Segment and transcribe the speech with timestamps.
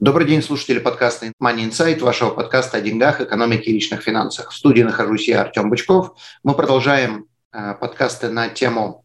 [0.00, 4.50] Добрый день, слушатели подкаста Money Insight, вашего подкаста о деньгах, экономике и личных финансах.
[4.50, 6.12] В студии нахожусь я, Артем Бычков.
[6.42, 9.04] Мы продолжаем э, подкасты на тему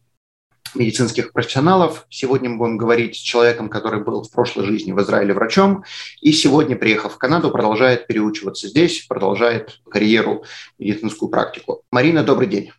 [0.74, 2.06] медицинских профессионалов.
[2.08, 5.84] Сегодня мы будем говорить с человеком, который был в прошлой жизни в Израиле врачом,
[6.22, 10.44] и сегодня, приехав в Канаду, продолжает переучиваться здесь, продолжает карьеру,
[10.78, 11.82] медицинскую практику.
[11.90, 12.72] Марина, добрый день.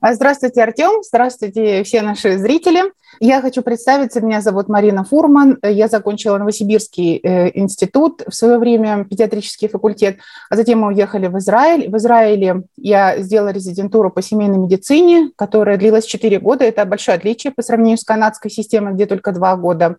[0.00, 1.02] А, здравствуйте, Артем.
[1.02, 2.92] Здравствуйте, все наши зрители.
[3.18, 4.20] Я хочу представиться.
[4.20, 5.58] Меня зовут Марина Фурман.
[5.60, 10.18] Я закончила Новосибирский э, институт в свое время, педиатрический факультет,
[10.50, 11.90] а затем мы уехали в Израиль.
[11.90, 16.64] В Израиле я сделала резидентуру по семейной медицине, которая длилась 4 года.
[16.64, 19.96] Это большое отличие по сравнению с канадской системой, где только 2 года.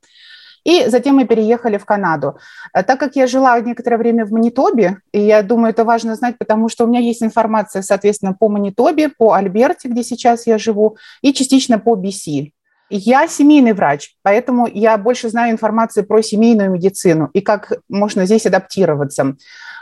[0.63, 2.38] И затем мы переехали в Канаду.
[2.73, 6.38] Э, так как я жила некоторое время в Манитобе, и я думаю, это важно знать,
[6.38, 10.97] потому что у меня есть информация, соответственно, по Манитобе, по Альберте, где сейчас я живу,
[11.21, 12.51] и частично по BC.
[12.89, 18.47] Я семейный врач, поэтому я больше знаю информации про семейную медицину и как можно здесь
[18.47, 19.35] адаптироваться.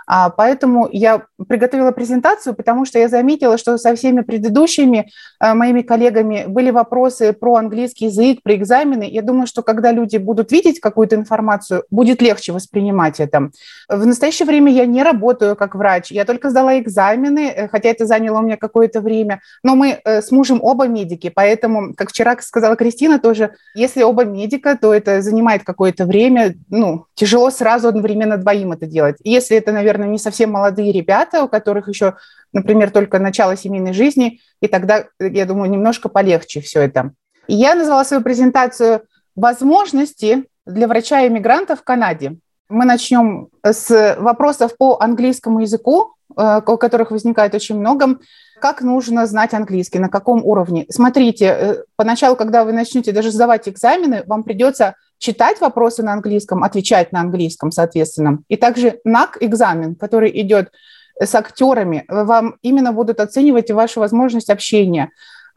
[0.07, 5.81] А, поэтому я приготовила презентацию, потому что я заметила, что со всеми предыдущими а, моими
[5.81, 9.03] коллегами были вопросы про английский язык, про экзамены.
[9.03, 13.51] Я думаю, что когда люди будут видеть какую-то информацию, будет легче воспринимать это.
[13.89, 18.05] В настоящее время я не работаю как врач, я только сдала экзамены, э, хотя это
[18.05, 19.41] заняло у меня какое-то время.
[19.61, 24.23] Но мы э, с мужем оба медики, поэтому, как вчера сказала Кристина тоже, если оба
[24.23, 26.55] медика, то это занимает какое-то время.
[26.69, 29.17] Ну, тяжело сразу одновременно двоим это делать.
[29.23, 32.15] Если это, наверное, наверное, не совсем молодые ребята, у которых еще,
[32.53, 37.11] например, только начало семейной жизни, и тогда, я думаю, немножко полегче все это.
[37.47, 39.01] И я назвала свою презентацию
[39.35, 42.37] «Возможности для врача-иммигранта в Канаде».
[42.69, 48.17] Мы начнем с вопросов по английскому языку, э, у которых возникает очень много.
[48.59, 50.85] Как нужно знать английский, на каком уровне?
[50.89, 56.63] Смотрите, э, поначалу, когда вы начнете даже сдавать экзамены, вам придется читать вопросы на английском,
[56.63, 58.39] отвечать на английском, соответственно.
[58.47, 60.71] И также НАК-экзамен, который идет
[61.19, 65.09] с актерами, вам именно будут оценивать вашу возможность общения.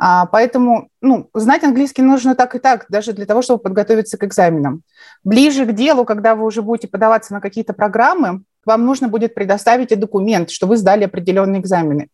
[0.03, 4.25] А, поэтому ну, знать английский нужно так и так, даже для того, чтобы подготовиться к
[4.25, 4.83] экзаменам.
[5.25, 9.93] Ближе к делу, когда вы уже будете подаваться на какие-то программы, вам нужно будет предоставить
[9.93, 12.09] и документ, что вы сдали определенные экзамены.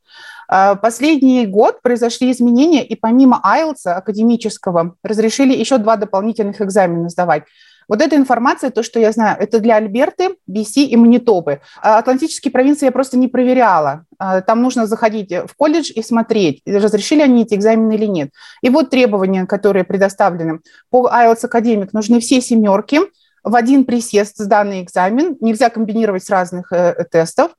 [0.48, 7.44] А, последний год произошли изменения, и помимо IELTS академического разрешили еще два дополнительных экзамена сдавать.
[7.88, 11.60] Вот эта информация, то, что я знаю, это для Альберты, BC и Манитобы.
[11.80, 14.04] А Атлантические провинции я просто не проверяла.
[14.18, 18.30] А, там нужно заходить в колледж и смотреть, разрешили они эти экзамены или нет.
[18.62, 20.60] И вот требования, которые предоставлены.
[20.90, 23.00] По IELTS Академик нужны все семерки,
[23.46, 27.52] в один присест сданный экзамен, нельзя комбинировать с разных э, тестов.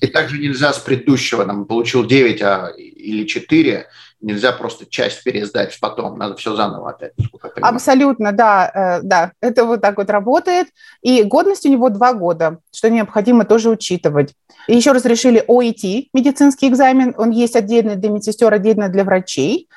[0.00, 3.86] И также нельзя с предыдущего, там, получил 9 а, или 4,
[4.20, 7.12] нельзя просто часть пересдать потом, надо все заново опять.
[7.60, 10.68] Абсолютно, да, э, да, это вот так вот работает.
[11.02, 14.34] И годность у него 2 года, что необходимо тоже учитывать.
[14.66, 19.68] И еще разрешили ОИТ, медицинский экзамен, он есть отдельно для медсестер, отдельно для врачей.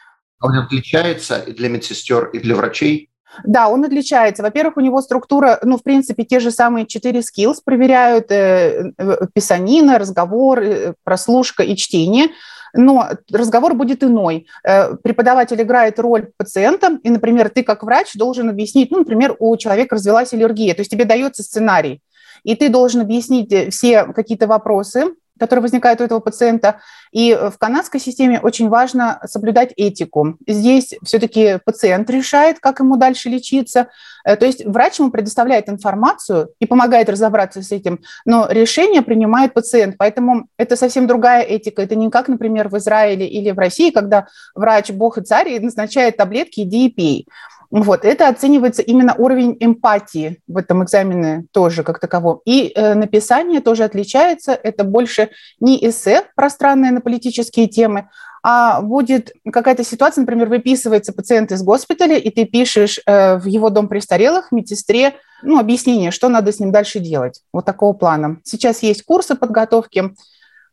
[0.42, 3.10] Он отличается и для медсестер, и для врачей?
[3.44, 4.44] Да, он отличается.
[4.44, 9.18] Во-первых, у него структура, ну, в принципе, те же самые четыре skills проверяют, э, э,
[9.34, 12.28] писанина, разговор, э, прослушка и чтение,
[12.74, 14.48] но разговор будет иной.
[14.64, 19.56] Э, преподаватель играет роль пациента, и, например, ты как врач должен объяснить, ну, например, у
[19.58, 22.02] человека развилась аллергия, то есть тебе дается сценарий,
[22.44, 26.82] и ты должен объяснить все какие-то вопросы, которые возникают у этого пациента.
[27.12, 30.38] И в канадской системе очень важно соблюдать этику.
[30.48, 33.88] Здесь все-таки пациент решает, как ему дальше лечиться.
[34.26, 39.54] Э, то есть врач ему предоставляет информацию и помогает разобраться с этим, но решение принимает
[39.54, 39.96] пациент.
[39.98, 41.82] Поэтому это совсем другая этика.
[41.82, 46.18] Это не как, например, в Израиле или в России, когда врач, бог и царь назначает
[46.18, 47.28] таблетки, иди и пей.
[47.76, 52.40] Вот, это оценивается именно уровень эмпатии в этом экзамене тоже как таковом.
[52.46, 54.52] И э, написание тоже отличается.
[54.52, 58.10] Это больше не эссе пространное на политические темы,
[58.44, 63.72] а будет какая-то ситуация, например, выписывается пациент из госпиталя, и ты пишешь э, в его
[63.72, 67.42] дом престарелых медсестре ну, объяснение, что надо с ним дальше делать.
[67.52, 68.38] Вот такого плана.
[68.44, 70.14] Сейчас есть курсы подготовки.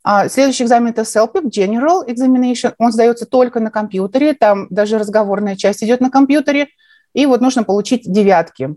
[0.05, 2.75] А следующий экзамен– это CELPIP, General Examination.
[2.77, 6.69] Он сдается только на компьютере, там даже разговорная часть идет на компьютере–
[7.13, 8.75] и вот нужно получить девятки.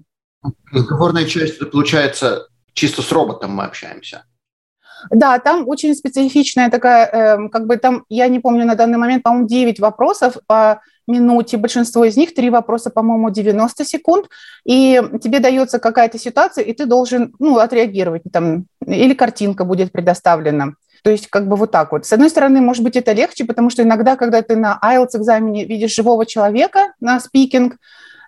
[0.71, 4.25] Разговорная часть, это получается чисто с роботом мы общаемся.
[5.09, 9.24] Да, там очень специфичная такая, э, как бы там, я не помню на данный момент,
[9.24, 14.27] по-моему, 9 вопросов по минуте, большинство из них, три вопроса, по-моему, 90 секунд,
[14.65, 20.75] и тебе дается какая-то ситуация, и ты должен, ну, отреагировать, там, или картинка будет предоставлена.
[21.03, 22.06] То есть как бы вот так вот.
[22.06, 25.65] С одной стороны, может быть, это легче, потому что иногда, когда ты на IELTS экзамене
[25.65, 27.75] видишь живого человека на спикинг,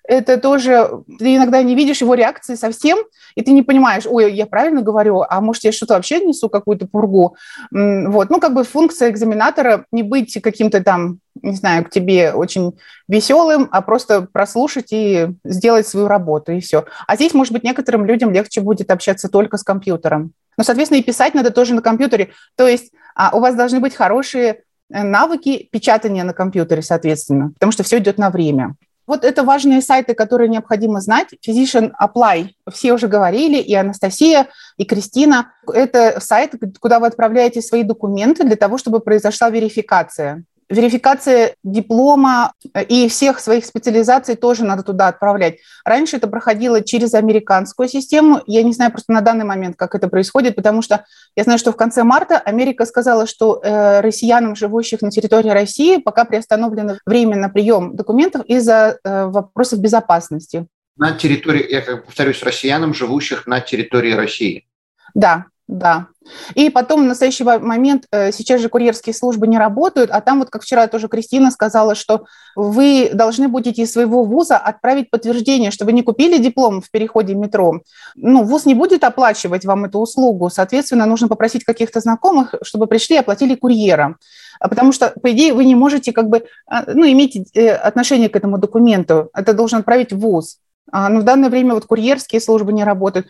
[0.07, 2.99] это тоже, ты иногда не видишь его реакции совсем,
[3.35, 6.87] и ты не понимаешь, ой, я правильно говорю, а может, я что-то вообще несу какую-то
[6.87, 7.35] пургу.
[7.71, 12.77] Вот, ну, как бы функция экзаменатора не быть каким-то там, не знаю, к тебе очень
[13.07, 16.85] веселым, а просто прослушать и сделать свою работу, и все.
[17.07, 20.33] А здесь, может быть, некоторым людям легче будет общаться только с компьютером.
[20.57, 22.29] Но, соответственно, и писать надо тоже на компьютере.
[22.55, 27.71] То есть а, у вас должны быть хорошие э, навыки печатания на компьютере, соответственно, потому
[27.71, 28.75] что все идет на время.
[29.07, 31.29] Вот это важные сайты, которые необходимо знать.
[31.45, 34.47] Physician Apply, все уже говорили, и Анастасия,
[34.77, 35.53] и Кристина.
[35.71, 42.83] Это сайт, куда вы отправляете свои документы для того, чтобы произошла верификация верификация диплома э,
[42.83, 45.57] и всех своих специализаций тоже надо туда отправлять.
[45.83, 48.41] Раньше это проходило через американскую систему.
[48.47, 51.71] Я не знаю просто на данный момент, как это происходит, потому что я знаю, что
[51.71, 57.49] в конце марта Америка сказала, что э, россиянам, живущих на территории России, пока приостановлено временно
[57.49, 60.67] прием документов из-за э, вопросов безопасности.
[60.97, 64.65] На территории, я как повторюсь, россиянам, живущих на территории России.
[65.13, 66.07] Да, да.
[66.53, 70.49] И потом в настоящий момент э, сейчас же курьерские службы не работают, а там вот,
[70.51, 72.25] как вчера тоже Кристина сказала, что
[72.55, 77.33] вы должны будете из своего вуза отправить подтверждение, что вы не купили диплом в переходе
[77.33, 77.81] метро.
[78.15, 83.15] Ну, вуз не будет оплачивать вам эту услугу, соответственно, нужно попросить каких-то знакомых, чтобы пришли
[83.15, 84.17] и оплатили курьера.
[84.59, 88.29] А потому что, по идее, вы не можете как бы, а, ну, иметь э, отношение
[88.29, 89.29] к этому документу.
[89.33, 90.59] Это должен отправить вуз.
[90.91, 93.27] А, но в данное время вот курьерские службы не работают.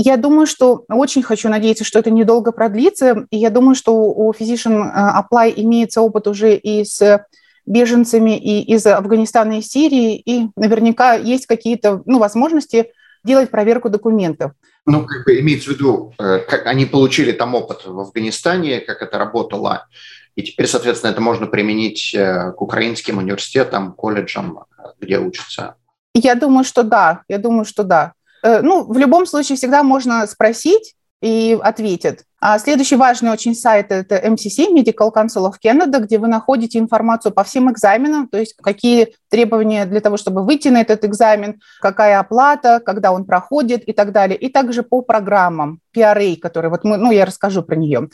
[0.00, 3.26] Я думаю, что очень хочу надеяться, что это недолго продлится.
[3.30, 7.26] И я думаю, что у Physician э, Apply имеется опыт уже и с
[7.66, 12.92] беженцами и из Афганистана и Сирии, и наверняка есть какие-то ну, возможности
[13.24, 14.52] делать проверку документов.
[14.86, 19.02] Ну, как бы имеется в виду, э, как они получили там опыт в Афганистане, как
[19.02, 19.88] это работало,
[20.36, 24.60] и теперь, соответственно, это можно применить э, к украинским университетам, колледжам,
[25.00, 25.74] где учатся.
[26.14, 28.12] Я думаю, что да, я думаю, что да.
[28.42, 32.24] Э, ну, в любом случае всегда можно спросить и ответят.
[32.40, 37.32] А следующий важный очень сайт– это MCC, Medical Council of Canada, где вы находите информацию
[37.32, 42.20] по всем экзаменам, то есть какие требования для того, чтобы выйти на этот экзамен, какая
[42.20, 44.38] оплата, когда он проходит и так далее.
[44.38, 48.08] И также по программам PRA, который вот мы, ну, я расскажу про нее.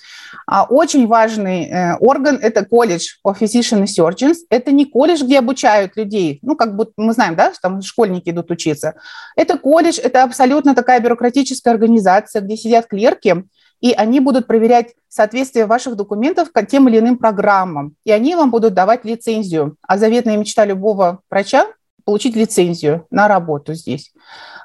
[0.47, 4.37] А очень важный э, орган– это колледж of Physician and Surgeons.
[4.49, 8.31] Это не колледж, где обучают людей, ну, как будто мы знаем, да, что там школьники
[8.31, 8.95] идут учиться.
[9.37, 13.45] Это колледж, это абсолютно такая бюрократическая организация, где сидят клерки,
[13.85, 18.51] и они будут проверять соответствие ваших документов к тем или иным программам, и они вам
[18.51, 19.77] будут давать лицензию.
[19.83, 21.67] А заветная мечта любого врача–
[22.07, 24.15] получить лицензию на работу здесь.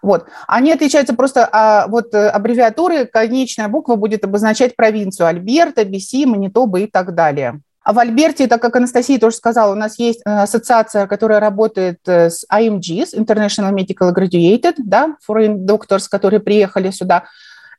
[0.02, 0.28] Вот.
[0.48, 6.80] Они отличаются просто, а, вот э, аббревиатуры, конечная буква будет обозначать провинцию Альберта, Биси, Манитоба
[6.80, 7.60] и так далее.
[7.84, 12.00] А в Альберте, так как Анастасия тоже сказала, у нас есть э, ассоциация, которая работает
[12.08, 17.26] э, с IMGs, International Medical Graduated, да, foreign doctors, которые приехали сюда.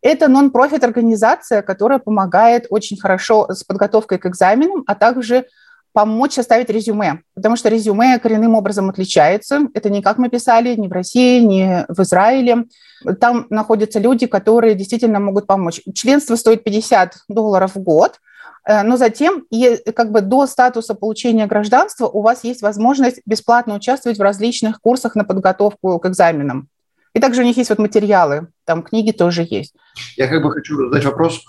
[0.02, 5.46] Это нон-профит организация, которая помогает очень хорошо с подготовкой к экзаменам, а также
[5.92, 9.68] помочь составить резюме, потому что резюме коренным образом отличается.
[9.74, 12.66] Это не как мы писали ни в России, ни в Израиле.
[13.20, 15.80] Там находятся люди, которые действительно могут помочь.
[15.94, 18.20] Членство стоит 50 долларов в год,
[18.66, 19.44] э, но затем,
[19.94, 25.16] как бы до статуса получения гражданства, у вас есть возможность бесплатно участвовать в различных курсах
[25.16, 26.68] на подготовку к экзаменам.
[27.14, 29.74] И также у них есть вот материалы, там книги тоже есть.
[30.16, 31.42] Я как бы хочу задать вопрос.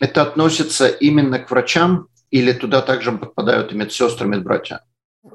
[0.00, 4.80] Это относится именно к врачам или туда также попадают и медсестры, медбратья?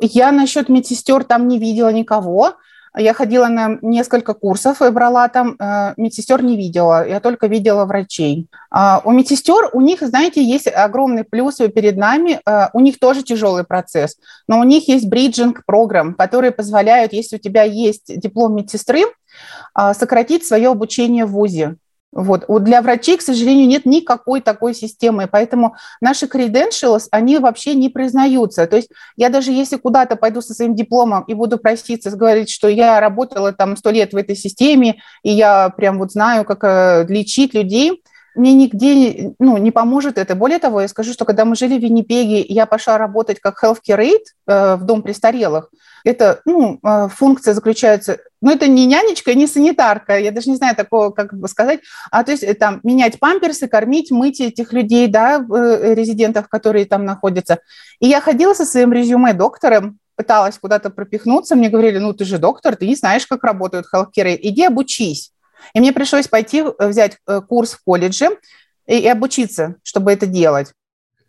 [0.01, 2.55] Я насчет медсестер там не видела никого.
[2.95, 7.85] Я ходила на несколько курсов и брала там, э, медсестер не видела, я только видела
[7.85, 8.47] врачей.
[8.71, 13.23] А у медсестер, у них, знаете, есть огромный плюс перед нами, э, у них тоже
[13.23, 14.17] тяжелый процесс,
[14.47, 19.93] но у них есть бриджинг программ, которые позволяют, если у тебя есть диплом медсестры, э,
[19.93, 21.77] сократить свое обучение в ВУЗе.
[22.13, 22.45] Вот.
[22.63, 28.65] Для врачей, к сожалению, нет никакой такой системы, поэтому наши credentials, они вообще не признаются.
[28.65, 32.67] То есть я даже если куда-то пойду со своим дипломом и буду проситься, говорить, что
[32.69, 37.05] я работала там сто лет в этой системе, и я прям вот знаю, как э,
[37.09, 38.01] лечить людей,
[38.37, 40.35] мне нигде ну, не поможет это.
[40.35, 43.99] Более того, я скажу, что когда мы жили в Виннипеге, я пошла работать как healthcare
[43.99, 45.69] aid э, в дом престарелых.
[46.03, 50.75] Это, ну, э, функция заключается, ну, это не нянечка, не санитарка, я даже не знаю
[50.75, 55.07] такого, как бы сказать, а то есть э, там менять памперсы, кормить, мыть этих людей,
[55.07, 57.59] да, э, резидентов, которые там находятся.
[57.99, 62.37] И я ходила со своим резюме доктором, пыталась куда-то пропихнуться, мне говорили, ну, ты же
[62.37, 65.31] доктор, ты не знаешь, как работают healthcare, иди обучись.
[65.73, 68.37] И мне пришлось пойти э, взять э, курс в колледже
[68.85, 70.73] и, и обучиться, чтобы это делать.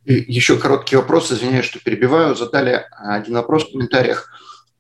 [0.05, 2.35] И еще короткий вопрос, извиняюсь, что перебиваю.
[2.35, 4.31] Задали один вопрос в комментариях.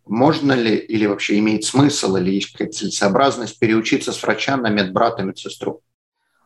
[0.06, 5.22] Можно ли или вообще имеет смысл или есть какая-то целесообразность переучиться с врача на медбрата,
[5.22, 5.82] медсестру?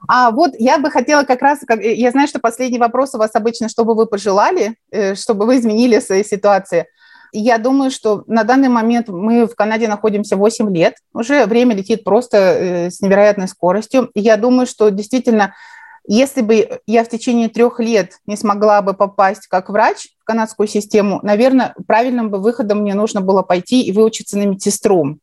[0.08, 3.30] А вот я бы хотела как раз, как, я знаю, что последний вопрос у вас
[3.34, 6.86] обычно, чтобы вы пожелали, э, чтобы вы изменили свои ситуации–
[7.32, 10.96] я думаю, что на данный момент мы в Канаде находимся 8 лет.
[11.14, 14.10] Уже время летит просто э, с невероятной скоростью.
[14.14, 15.54] Я думаю, что действительно,
[16.06, 20.66] если бы я в течение трех лет не смогла бы попасть как врач в канадскую
[20.66, 25.18] систему, наверное, правильным бы выходом мне нужно было пойти и выучиться на медсестру.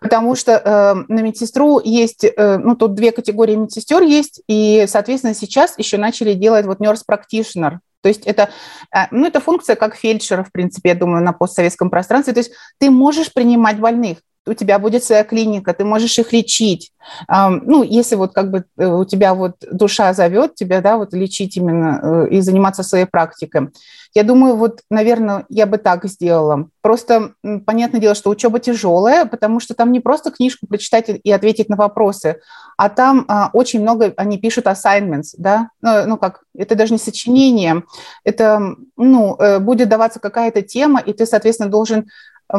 [0.00, 5.34] Потому что э, на медсестру есть, э, ну, тут две категории медсестер есть, и, соответственно,
[5.34, 8.50] сейчас еще начали делать вот nurse practitioner, то есть это,
[8.90, 12.34] а, ну, это функция как фельдшера, в принципе, я думаю, на постсоветском пространстве.
[12.34, 16.92] То есть ты можешь принимать больных, у тебя будет своя клиника, ты можешь их лечить.
[17.28, 21.56] Ну, если вот как бы э, у тебя вот душа зовет тебя, да, вот лечить
[21.56, 23.70] именно э, и заниматься своей практикой.
[24.14, 26.68] Я думаю, вот, наверное, я бы так сделала.
[26.82, 27.34] Просто
[27.66, 31.76] понятное дело, что учеба тяжелая, потому что там не просто книжку прочитать и ответить на
[31.76, 32.40] вопросы,
[32.76, 36.98] а там а, очень много они пишут assignments, да, ну, ну как, это даже не
[36.98, 37.82] сочинение,
[38.22, 42.06] это, ну, э, будет даваться какая-то тема, и ты, соответственно, должен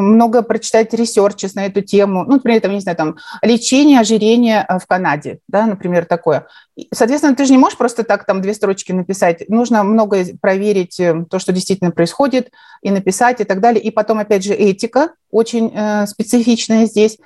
[0.00, 4.78] много прочитать researches на эту тему, ну, например, там, не знаю, там, лечение ожирения э,
[4.78, 6.46] в Канаде, да, например, такое.
[6.92, 11.24] Соответственно, ты же не можешь просто так там две строчки написать, нужно много проверить э,
[11.30, 12.50] то, что действительно происходит,
[12.82, 13.82] и написать, и так далее.
[13.82, 17.18] И потом, опять же, этика очень э, специфичная здесь.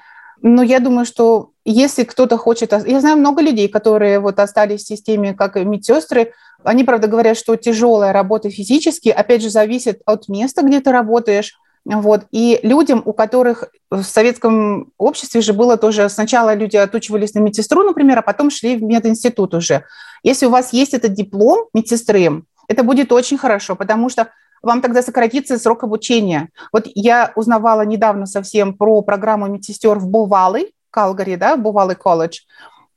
[0.42, 2.72] Но я думаю, что если кто-то хочет...
[2.86, 6.32] Я знаю много людей, которые вот остались в системе как медсестры.
[6.64, 11.59] Они, правда, говорят, что тяжелая работа физически, опять же, зависит от места, где ты работаешь,
[11.84, 12.26] вот.
[12.30, 17.82] И людям, у которых в советском обществе же было тоже, сначала люди отучивались на медсестру,
[17.82, 19.84] например, а потом шли в мединститут уже.
[20.22, 24.28] Если у вас есть этот диплом медсестры, это будет очень хорошо, потому что
[24.62, 26.50] вам тогда сократится срок обучения.
[26.72, 32.40] Вот я узнавала недавно совсем про программу медсестер в Бувалы, Калгари, да, Бувалы колледж.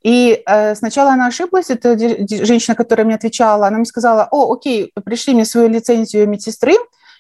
[0.04, 1.98] И э, сначала она ошиблась, это
[2.46, 6.74] женщина, которая мне отвечала, она мне сказала, о, окей, пришли мне свою лицензию медсестры,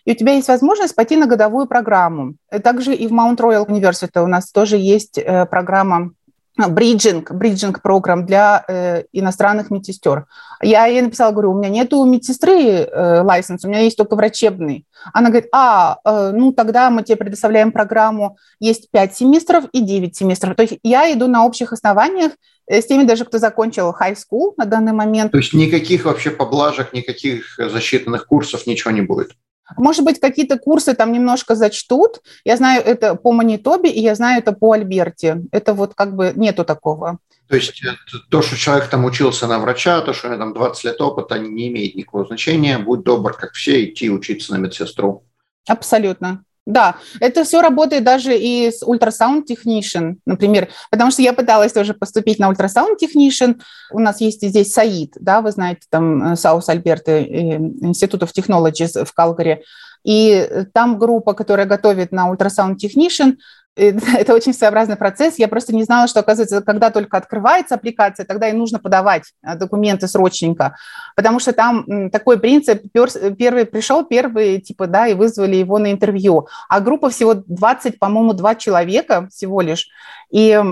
[0.05, 2.35] и у тебя есть возможность пойти на годовую программу.
[2.63, 6.11] Также и в Mount Royal University у нас тоже есть э, программа
[6.55, 10.25] бриджинг, бриджинг программ для э, иностранных медсестер.
[10.61, 14.85] Я ей написала, говорю, у меня нету медсестры э, лайсенс, у меня есть только врачебный.
[15.13, 20.15] Она говорит, а, э, ну тогда мы тебе предоставляем программу, есть 5 семестров и 9
[20.15, 20.55] семестров.
[20.55, 22.33] То есть я иду на общих основаниях
[22.67, 25.31] э, с теми даже, кто закончил high school на данный момент.
[25.31, 29.31] То есть никаких вообще поблажек, никаких засчитанных курсов, ничего не будет?
[29.77, 32.21] Может быть, какие-то курсы там немножко зачтут.
[32.43, 35.41] Я знаю это по Манитобе, и я знаю это по Альберте.
[35.51, 37.19] Это вот как бы нету такого.
[37.47, 37.81] То есть
[38.29, 41.37] то, что человек там учился на врача, то, что у него там 20 лет опыта,
[41.39, 42.77] не имеет никакого значения.
[42.77, 45.25] Будь добр, как все, идти учиться на медсестру.
[45.67, 46.43] Абсолютно.
[46.65, 51.93] Да, это все работает даже и с ультрасаунд технician, например, потому что я пыталась тоже
[51.93, 53.59] поступить на ультрасаунд технician.
[53.91, 59.13] У нас есть здесь SAIT, да, вы знаете, там South Alberta Institute of Technologies в
[59.13, 59.63] Калгари.
[60.05, 63.35] И там группа, которая готовит на ультрасаунд технician,
[63.75, 65.39] это очень своеобразный процесс.
[65.39, 69.55] Я просто не знала, что, оказывается, когда только открывается аппликация, тогда и нужно подавать а,
[69.55, 70.75] документы срочненько,
[71.15, 76.47] потому что там такой принцип, первый пришел, первый, типа, да, и вызвали его на интервью,
[76.69, 79.87] а группа всего 20, по-моему, два человека всего лишь,
[80.31, 80.63] и э,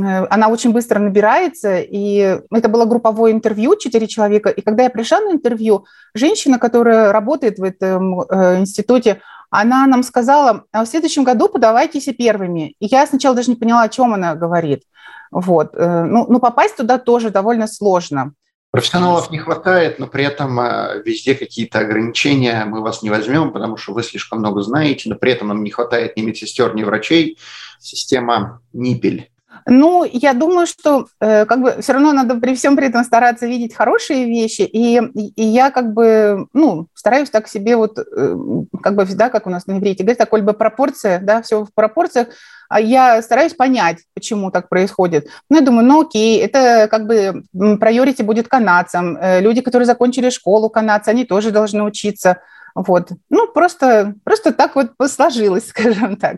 [0.00, 5.20] она очень быстро набирается, и это было групповое интервью, четыре человека, и когда я пришла
[5.20, 11.24] на интервью, женщина, которая работает в этом э, институте, она нам сказала, «А в следующем
[11.24, 12.74] году подавайтесь первыми.
[12.78, 14.84] И я сначала даже не поняла, о чем она говорит.
[15.30, 15.74] Вот.
[15.74, 18.32] Э, ну, ну, попасть туда тоже довольно сложно.
[18.72, 22.64] Профессионалов не хватает, но при этом э, везде какие-то ограничения.
[22.64, 25.70] Мы вас не возьмем, потому что вы слишком много знаете, но при этом нам не
[25.70, 27.38] хватает ни медсестер, ни врачей.
[27.80, 29.29] Система ниппель.
[29.66, 33.46] Ну, я думаю, что э, как бы все равно надо при всем при этом стараться
[33.46, 38.36] видеть хорошие вещи, и, и я как бы, ну, стараюсь так себе вот, э,
[38.82, 41.74] как бы, да, как у нас на иврите говорит, такой бы пропорция, да, все в
[41.74, 42.28] пропорциях,
[42.68, 45.28] а я стараюсь понять, почему так происходит.
[45.48, 50.30] Ну, я думаю, ну, окей, это как бы приорити будет канадцам, э, люди, которые закончили
[50.30, 52.38] школу канадцы, они тоже должны учиться,
[52.74, 53.10] вот.
[53.28, 56.36] Ну, просто, просто так вот сложилось, скажем так.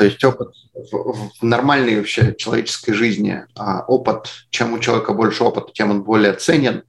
[0.00, 5.70] То есть опыт в нормальной вообще человеческой жизни, а опыт, чем у человека больше опыта,
[5.74, 6.84] тем он более ценен.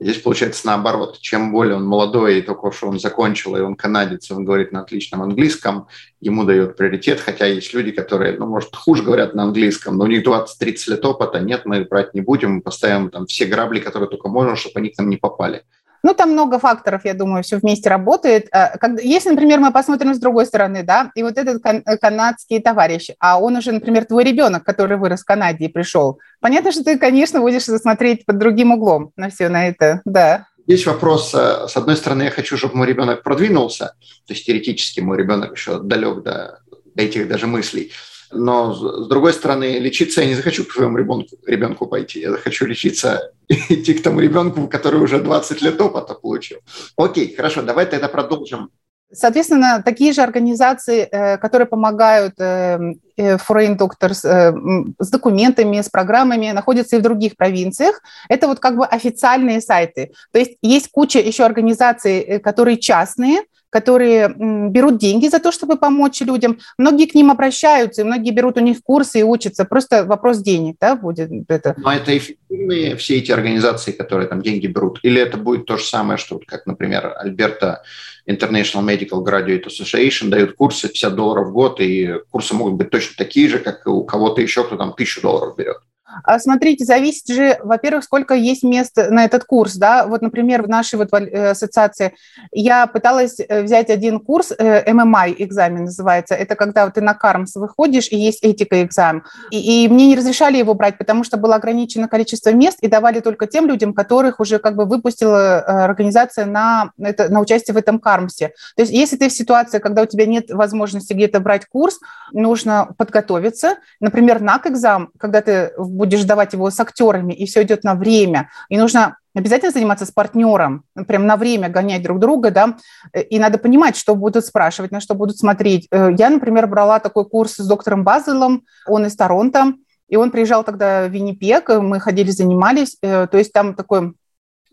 [0.00, 1.20] Здесь получается наоборот.
[1.20, 4.72] Чем более он молодой, и только что он закончил, и он канадец, и он говорит
[4.72, 5.86] на отличном английском,
[6.20, 10.08] ему дает приоритет, хотя есть люди, которые, ну, может, хуже говорят на английском, но у
[10.08, 14.10] них 20-30 лет опыта, нет, мы брать не будем, мы поставим там все грабли, которые
[14.10, 15.62] только можно, чтобы они к нам не попали.
[16.06, 18.46] Ну, там много факторов, я думаю, все вместе работает.
[18.52, 21.60] А, если, например, мы посмотрим с другой стороны, да, и вот этот
[22.00, 26.70] канадский товарищ, а он уже, например, твой ребенок, который вырос в Канаде и пришел, понятно,
[26.70, 30.46] что ты, конечно, будешь смотреть под другим углом на все на это, да.
[30.68, 33.94] Есть вопрос, э, с одной стороны, я хочу, чтобы мой ребенок продвинулся,
[34.28, 36.60] то есть теоретически мой ребенок еще далек до
[36.94, 37.90] этих даже мыслей,
[38.32, 42.20] но с другой стороны, лечиться я не захочу к своему ребенку, ребенку пойти.
[42.20, 46.58] Я захочу лечиться идти к тому ребенку, который уже 20 лет опыта получил.
[46.96, 48.70] Окей, хорошо, давай тогда продолжим.
[49.12, 52.78] Соответственно, такие же организации, э, которые помогают э,
[53.16, 58.00] э, Foreign Doctors с документами, с программами, находятся и в других провинциях.
[58.28, 60.12] Это вот как бы официальные сайты.
[60.32, 66.20] То есть есть куча еще организаций, которые частные, которые берут деньги за то, чтобы помочь
[66.20, 66.58] людям.
[66.78, 69.64] Многие к ним обращаются, и многие берут у них курсы и учатся.
[69.64, 71.74] Просто вопрос денег, да, будет это.
[71.78, 75.00] Но это эффективные все эти организации, которые там деньги берут?
[75.02, 77.82] Или это будет то же самое, что, как, например, Альберта
[78.28, 83.14] International Medical Graduate Association дают курсы 50 долларов в год, и курсы могут быть точно
[83.16, 85.78] такие же, как у кого-то еще, кто там тысячу долларов берет?
[86.24, 90.68] А смотрите, зависит же, во-первых, сколько есть мест на этот курс, да, вот, например, в
[90.68, 92.14] нашей вот э, ассоциации
[92.52, 97.56] я пыталась э, взять один курс, ММА экзамен называется, это когда вот ты на кармс
[97.56, 101.56] выходишь и есть этика экзамен, и, и мне не разрешали его брать, потому что было
[101.56, 106.46] ограничено количество мест и давали только тем людям, которых уже как бы выпустила э, организация
[106.46, 108.52] на, это, на участие в этом кармсе.
[108.76, 111.98] То есть если ты в ситуации, когда у тебя нет возможности где-то брать курс,
[112.32, 117.84] нужно подготовиться, например, на экзамен, когда ты будешь давать его с актерами, и все идет
[117.84, 122.76] на время, и нужно обязательно заниматься с партнером, прям на время гонять друг друга, да,
[123.12, 125.86] и надо понимать, что будут спрашивать, на что будут смотреть.
[125.90, 129.74] Э, я, например, брала такой курс с доктором Базелом, он из Торонто,
[130.08, 134.14] и он приезжал тогда в Виннипек, мы ходили, занимались, э, то есть там такой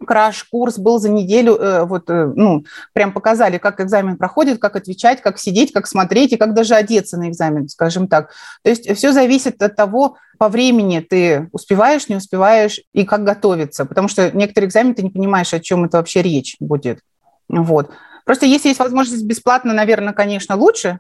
[0.05, 5.21] краш-курс был за неделю, э, вот, э, ну, прям показали, как экзамен проходит, как отвечать,
[5.21, 8.31] как сидеть, как смотреть и как даже одеться на экзамен, скажем так.
[8.63, 13.85] То есть все зависит от того, по времени ты успеваешь, не успеваешь и как готовиться,
[13.85, 16.99] потому что некоторые экзамены ты не понимаешь, о чем это вообще речь будет.
[17.47, 17.91] Вот.
[18.25, 20.99] Просто если есть возможность бесплатно, наверное, конечно, лучше,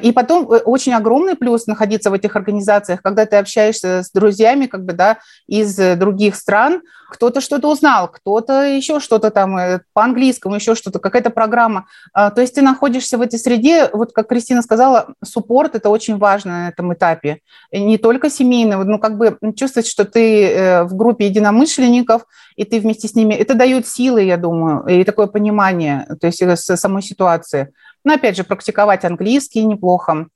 [0.00, 4.66] и потом э, очень огромный плюс находиться в этих организациях, когда ты общаешься с друзьями
[4.66, 5.18] как бы, да,
[5.48, 11.00] из э, других стран, кто-то что-то узнал, кто-то еще что-то там э, по-английскому, еще что-то,
[11.00, 11.86] какая-то программа.
[12.12, 16.16] А, то есть ты находишься в этой среде, вот как Кристина сказала, суппорт– это очень
[16.16, 17.40] важно на этом этапе.
[17.72, 22.22] Не только семейный, ну как бы чувствовать, что ты в группе единомышленников,
[22.56, 26.42] и ты вместе с ними, это дает силы, я думаю, и такое понимание, то есть
[26.78, 27.72] самой ситуации.
[28.04, 30.28] Но опять же, практиковать английский неплохо.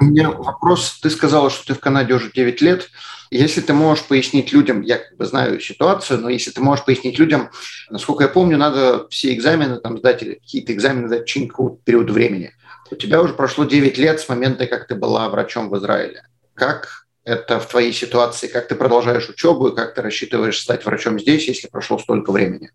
[0.00, 1.00] У меня вопрос.
[1.02, 2.88] Ты сказала, что ты в Канаде уже 9 лет.
[3.30, 7.18] Если ты можешь пояснить людям, я как бы знаю ситуацию, но если ты можешь пояснить
[7.18, 7.50] людям,
[7.90, 12.10] насколько я помню, надо все экзамены там сдать или какие-то экзамены сдать в какого период
[12.10, 12.52] времени.
[12.90, 16.22] У тебя уже прошло 9 лет с момента, как ты была врачом в Израиле.
[16.54, 21.18] Как это в твоей ситуации, как ты продолжаешь учебу и как ты рассчитываешь стать врачом
[21.18, 22.70] здесь, если прошло столько времени?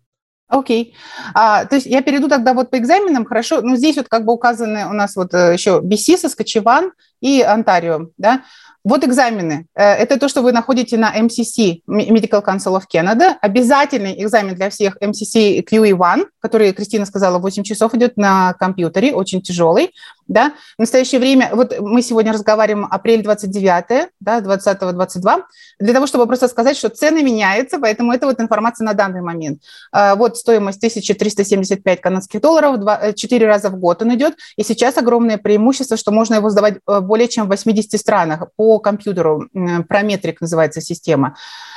[0.48, 0.94] Окей.
[0.94, 1.30] Okay.
[1.34, 3.60] А, то есть я перейду тогда вот по экзаменам, хорошо.
[3.62, 8.08] Ну, здесь вот как бы указаны у нас вот э, еще BC, Saskatchewan и Онтарио,
[8.18, 8.42] да.
[8.84, 9.66] Вот экзамены.
[9.74, 13.34] Э, это то, что вы находите на MCC, Medical Council of Canada.
[13.40, 19.40] Обязательный экзамен для всех MCC QE1, который, Кристина сказала, 8 часов идет на компьютере, очень
[19.40, 19.94] тяжелый.
[20.28, 20.52] Да?
[20.76, 25.42] В настоящее время, вот мы сегодня разговариваем апрель 29, да, 20-22,
[25.80, 29.60] для того, чтобы просто сказать, что цены меняются, поэтому это вот информация на данный момент.
[29.92, 32.80] А, вот стоимость 1375 канадских долларов,
[33.14, 36.76] 4 э, раза в год он идет, и сейчас огромное преимущество, что можно его сдавать
[36.76, 41.36] э, более чем в 80 странах по компьютеру, Prometric называется система.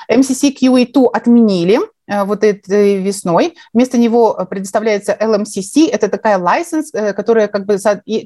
[0.10, 3.56] MCC QE2 отменили, Э, вот этой весной.
[3.74, 7.78] Вместо него предоставляется LMCC, это такая license, э, которая как бы,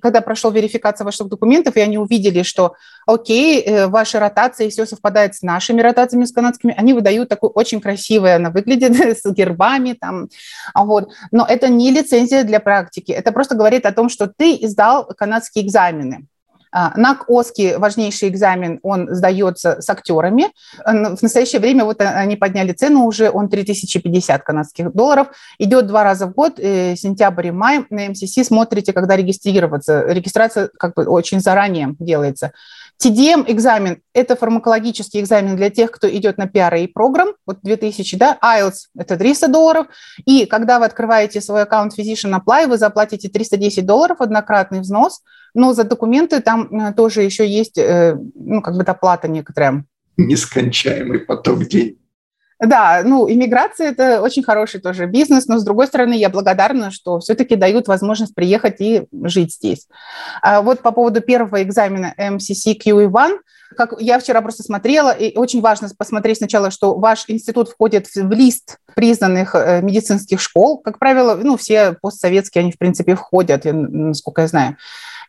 [0.01, 2.75] когда прошла верификация ваших документов, и они увидели, что
[3.07, 7.49] окей, э, ваша ротация и все совпадает с нашими ротациями, с канадскими, они выдают такую
[7.51, 10.29] очень красивую, она выглядит с гербами там,
[10.75, 11.09] вот.
[11.31, 15.65] Но это не лицензия для практики, это просто говорит о том, что ты издал канадские
[15.65, 16.27] экзамены.
[16.71, 20.45] А, НАК ОСКИ, важнейший экзамен, он сдается с актерами.
[20.85, 25.27] В настоящее время вот они подняли цену уже, он 3050 канадских долларов.
[25.59, 27.85] Идет два раза в год, э, сентябрь и май.
[27.89, 30.03] На МСС смотрите, когда регистрироваться.
[30.07, 32.53] Регистрация как бы очень заранее делается.
[33.03, 38.37] TDM экзамен– это фармакологический экзамен для тех, кто идет на PRA программ, вот 2000, да,
[38.43, 39.87] IELTS– это 300 долларов,
[40.25, 45.21] и когда вы открываете свой аккаунт Physician Apply, вы заплатите 310 долларов, однократный взнос,
[45.55, 49.83] но за документы там э, тоже еще есть, э, ну, как бы доплата некоторая.
[50.17, 52.00] Нескончаемый поток денег.
[52.61, 57.19] Да, ну, иммиграция– это очень хороший тоже бизнес, но, с другой стороны, я благодарна, что
[57.19, 59.87] все-таки дают возможность приехать и жить здесь.
[60.43, 63.39] А вот по поводу первого экзамена MCC QE1,
[63.75, 68.31] как я вчера просто смотрела, и очень важно посмотреть сначала, что ваш институт входит в
[68.31, 70.77] лист признанных э, медицинских школ.
[70.77, 74.77] Как правило, ну, все постсоветские, они, в принципе, входят, насколько я знаю.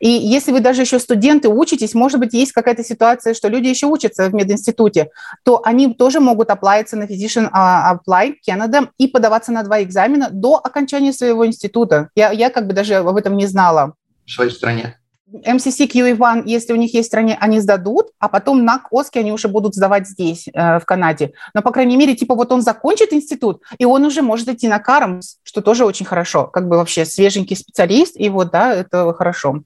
[0.03, 3.87] И если вы даже еще студенты учитесь, может быть, есть какая-то ситуация, что люди еще
[3.87, 5.11] учатся в мединституте,
[5.45, 10.29] то они тоже могут оплавиться на Physician а, Apply Canada и подаваться на два экзамена
[10.33, 12.09] до окончания своего института.
[12.17, 13.95] Я, я как бы даже об этом не знала.
[14.27, 14.97] В своей стране.
[15.33, 19.33] MCC QE1, если у них есть в стране, они сдадут, а потом на КОСКе они
[19.33, 21.33] уже будут сдавать здесь, э, в Канаде.
[21.55, 24.79] Но, по крайней мере, типа вот он закончит институт, и он уже может идти на
[24.79, 26.47] КАРМС, что тоже очень хорошо.
[26.47, 29.63] Как бы вообще свеженький специалист, и вот, да, это хорошо.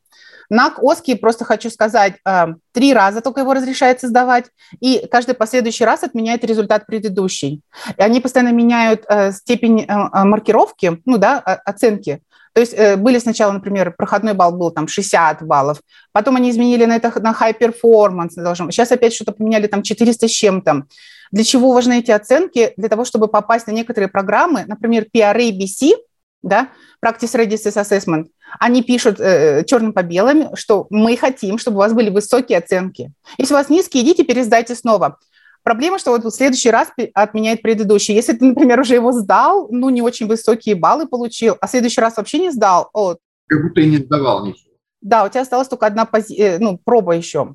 [0.51, 4.47] НАК ОСКИ, просто хочу сказать, э, три раза только его разрешается сдавать,
[4.81, 7.63] и каждый последующий раз отменяет результат предыдущий.
[7.97, 12.21] И они постоянно меняют э, степень э, маркировки, ну да, оценки.
[12.53, 15.79] То есть были сначала, например, проходной балл был там 60 баллов,
[16.13, 18.31] потом они изменили на это на high performance,
[18.71, 20.85] сейчас опять что-то поменяли там 400 с чем-то.
[21.33, 22.73] Для чего важны эти оценки?
[22.79, 25.97] Для того, чтобы попасть на некоторые программы, например, PRA-BC,
[26.43, 26.69] да,
[27.05, 28.27] Practice Readiness Assessment,
[28.59, 33.13] они пишут э, черным по белым, что мы хотим, чтобы у вас были высокие оценки.
[33.39, 35.19] Если у вас низкие, идите пересдайте снова.
[35.63, 38.15] Проблема, что вот в следующий раз отменяет предыдущий.
[38.15, 42.01] Если ты, например, уже его сдал, ну, не очень высокие баллы получил, а в следующий
[42.01, 43.19] раз вообще не сдал, вот.
[43.49, 44.67] Как будто и не сдавал ничего.
[45.01, 46.37] Да, у тебя осталась только одна пози...
[46.37, 47.55] Э, ну, проба еще.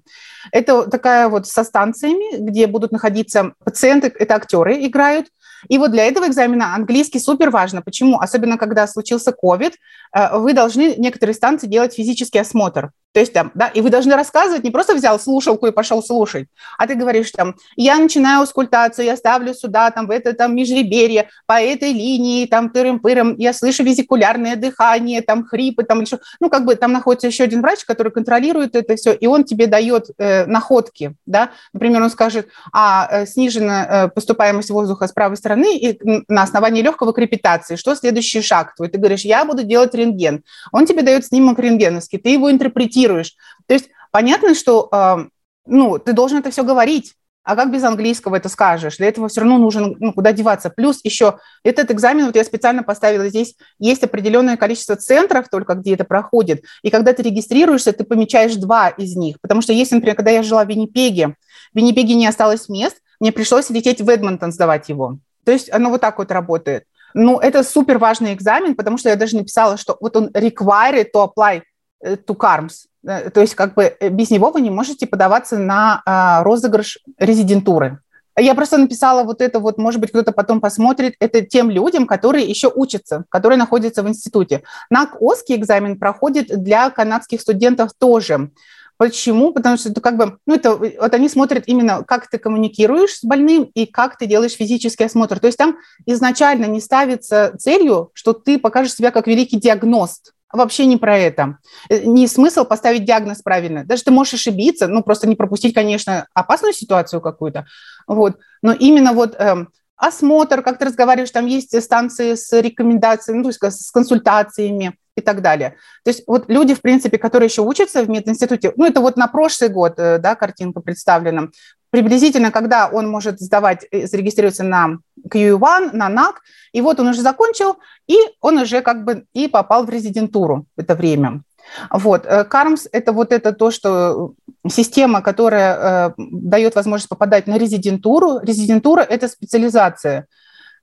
[0.52, 5.28] Это такая вот со станциями, где будут находиться пациенты, это актеры играют,
[5.70, 7.82] и вот для этого экзамена английский супер важно.
[7.82, 8.20] Почему?
[8.20, 9.74] Особенно, когда случился COVID,
[10.14, 12.92] э, вы должны некоторые станции делать физический осмотр.
[13.14, 16.48] То есть там, да, и вы должны рассказывать, не просто взял слушалку и пошел слушать,
[16.78, 21.30] а ты говоришь там, я начинаю аускультацию, я ставлю сюда, там, в это там межреберье,
[21.46, 26.66] по этой линии, там, тырым-пырым, я слышу визикулярное дыхание, там, хрипы, там, еще, ну, как
[26.66, 30.46] бы там находится еще один врач, который контролирует это все, и он тебе дает э,
[30.46, 36.00] находки, да, например, он скажет, а, э, снижена э, поступаемость воздуха с правой стороны и
[36.30, 38.88] на основании легкого крепитации, что следующий шаг твой?
[38.88, 40.44] Ты говоришь, я буду делать рентген.
[40.72, 43.36] Он тебе дает снимок рентгеновский, ты его интерпретируешь, коммуницируешь.
[43.68, 45.26] То есть понятно, что э,
[45.66, 48.98] ну, ты должен это все говорить, а как без английского это скажешь?
[48.98, 50.70] Для этого все равно нужен ну, куда деваться.
[50.70, 55.96] Плюс еще этот экзамен, вот я специально поставила здесь, есть определенное количество центров только, где
[55.96, 56.64] это проходит.
[56.84, 59.38] И когда ты регистрируешься, ты помечаешь два из них.
[59.42, 61.36] Потому что если, например, когда я жила в Виннипеге,
[61.74, 65.18] в Виннипеге не осталось мест, мне пришлось лететь в Эдмонтон сдавать его.
[65.44, 66.84] То есть оно вот так вот работает.
[67.14, 71.28] Ну, это супер важный экзамен, потому что я даже написала, что вот он required to
[71.28, 71.62] apply
[72.04, 72.88] to CARMS.
[73.06, 77.00] Э, то есть как бы э, без него вы не можете подаваться на а, розыгрыш
[77.18, 78.00] резидентуры.
[78.40, 82.46] Я просто написала вот это вот, может быть, кто-то потом посмотрит, это тем людям, которые
[82.46, 84.64] еще учатся, которые находятся в институте.
[84.90, 88.52] НАК ОСКИ экзамен проходит для канадских студентов тоже.
[88.96, 89.52] Почему?
[89.52, 93.24] Потому что это как бы, ну это, вот они смотрят именно, как ты коммуникируешь с
[93.24, 95.40] больным и как ты делаешь физический осмотр.
[95.40, 100.86] То есть там изначально не ставится целью, что ты покажешь себя как великий диагност, вообще
[100.86, 101.58] не про это.
[101.90, 103.84] Э, не смысл поставить диагноз правильно.
[103.86, 107.66] Даже ты можешь ошибиться, ну, просто не пропустить, конечно, опасную ситуацию какую-то.
[108.08, 108.38] Вот.
[108.62, 113.66] Но именно вот эм, осмотр, как ты разговариваешь, там есть станции с рекомендациями, ну, то
[113.66, 115.76] есть с консультациями и так далее.
[116.04, 119.28] То есть вот люди, в принципе, которые еще учатся в мединституте, ну, это вот на
[119.28, 121.50] прошлый год, э, да, картинка представлена,
[121.90, 124.98] приблизительно, когда он может сдавать, э, зарегистрироваться на
[125.30, 129.86] QE1, на НАК, и вот он уже закончил, и он уже как бы и попал
[129.86, 131.44] в резидентуру в это время.
[131.90, 132.26] Вот.
[132.26, 134.34] CARMS э,– это вот это то, что
[134.68, 138.40] система, которая э, дает возможность попадать на резидентуру.
[138.40, 140.28] Резидентура– это специализация.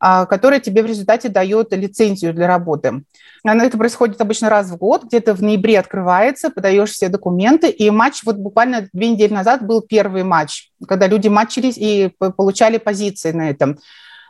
[0.01, 3.03] А, которая тебе в результате дает лицензию для работы.
[3.45, 8.23] Это происходит обычно раз в год, где-то в ноябре открывается, подаешь все документы, и матч
[8.25, 13.51] вот буквально две недели назад был первый матч, когда люди матчились и получали позиции на
[13.51, 13.79] этом.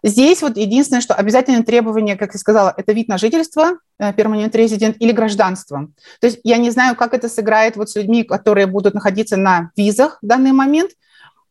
[0.04, 4.96] Здесь вот единственное, что обязательное требование, как я сказала, это вид на жительство, э, резидент
[5.00, 5.88] или гражданство.
[6.20, 9.70] То есть я не знаю, как это сыграет вот с людьми, которые будут находиться на
[9.76, 10.92] визах в данный момент–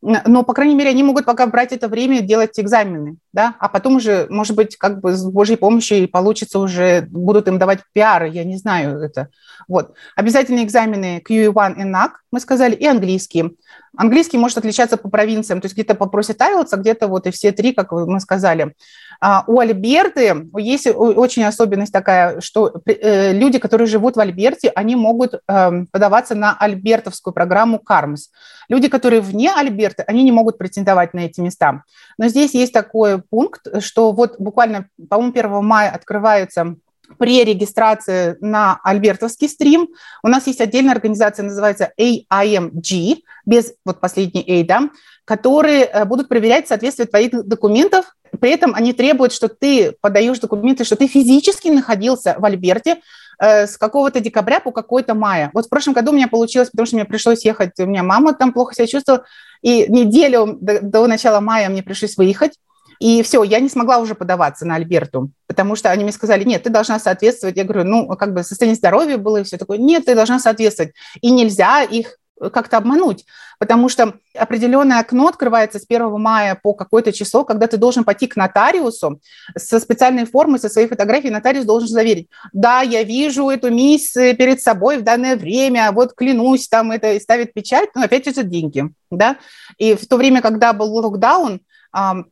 [0.02, 3.96] но, по крайней мере, они могут пока брать это время делать экзамены, да, а потом
[3.96, 8.44] уже, может быть, как бы с Божьей помощью получится уже, будут им давать пиары, я
[8.44, 9.30] не знаю это.
[9.68, 9.96] Вот.
[10.16, 13.58] Обязательные экзамены QE1 и NAC, мы сказали, и английский.
[13.98, 17.52] Английский может отличаться по провинциям, то есть где-то попросят IELTS, а где-то вот и все
[17.52, 18.76] три, как мы сказали.
[19.20, 24.96] А у Альберты есть очень особенность такая, что э, люди, которые живут в Альберте, они
[24.96, 28.30] могут эм, подаваться на альбертовскую программу КАРМС.
[28.70, 31.84] Люди, которые вне Альберты, они не могут претендовать на эти места.
[32.18, 36.76] Но здесь есть такой пункт, что вот буквально, по-моему, 1 мая открывается
[37.18, 39.90] при регистрации на альбертовский стрим.
[40.24, 44.90] У нас есть отдельная организация, называется AIMG, без вот последней A, да,
[45.26, 48.16] которые э, будут проверять соответствие твоих документов.
[48.38, 53.02] При этом они требуют, что ты подаешь документы, что ты физически находился в Альберте
[53.40, 55.52] э, с какого-то декабря по какой-то мая.
[55.54, 58.34] Вот в прошлом году у меня получилось, потому что мне пришлось ехать, у меня мама
[58.34, 59.26] там плохо себя чувствовала,
[59.62, 62.54] и неделю до, до начала мая мне пришлось выехать.
[63.00, 66.64] И все, я не смогла уже подаваться на Альберту, потому что они мне сказали, нет,
[66.64, 67.56] ты должна соответствовать.
[67.56, 69.78] Я говорю, ну, как бы состояние здоровья было и все такое.
[69.78, 70.94] Нет, ты должна соответствовать.
[71.22, 73.26] И нельзя их как-то обмануть,
[73.60, 78.28] потому что определенное окно открывается с 1 мая по какое-то число, когда ты должен пойти
[78.28, 79.20] к нотариусу
[79.56, 84.62] со специальной формой, со своей фотографией, нотариус должен заверить, да, я вижу эту мисс перед
[84.62, 88.90] собой в данное время, вот клянусь, там это и ставит печать, но опять это деньги,
[89.10, 89.38] да,
[89.78, 91.62] и в то время, когда был локдаун,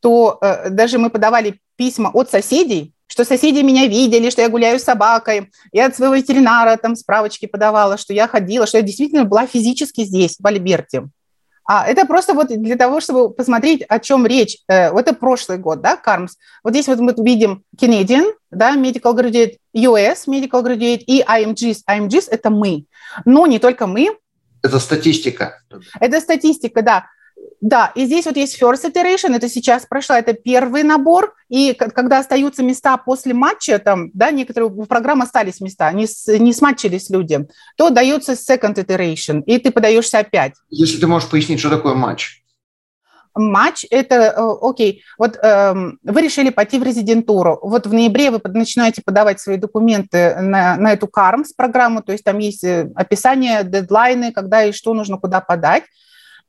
[0.02, 4.80] то э, даже мы подавали письма от соседей, что соседи меня видели, что я гуляю
[4.80, 5.52] с собакой.
[5.72, 10.04] Я от своего ветеринара там справочки подавала, что я ходила, что я действительно была физически
[10.04, 11.08] здесь, в Альберте.
[11.68, 14.58] А это просто вот для того, чтобы посмотреть, о чем речь.
[14.68, 16.36] Э, вот это прошлый год, да, Кармс.
[16.64, 21.78] Вот здесь вот мы видим Canadian, да, Medical Graduate, US Medical Graduate и IMGs.
[21.90, 22.86] IMGs– это мы.
[23.26, 24.16] Но не только мы.
[24.62, 25.60] Это статистика.
[26.00, 27.06] Это статистика, да.
[27.62, 32.20] Да, и здесь вот есть first iteration, это сейчас прошла, это первый набор, и когда
[32.20, 36.08] остаются места после матча, там, да, некоторые в программе остались места, не,
[36.40, 40.54] не сматчились люди, то дается second iteration, и ты подаешься опять.
[40.70, 42.44] Если ты можешь пояснить, что такое матч?
[43.36, 48.40] Матч– это, э, окей, вот э, вы решили пойти в резидентуру, вот в ноябре вы
[48.46, 53.66] начинаете подавать свои документы на, на эту КАРМС программу, то есть там есть э, описание,
[53.66, 55.84] дедлайны, когда и что нужно куда подать,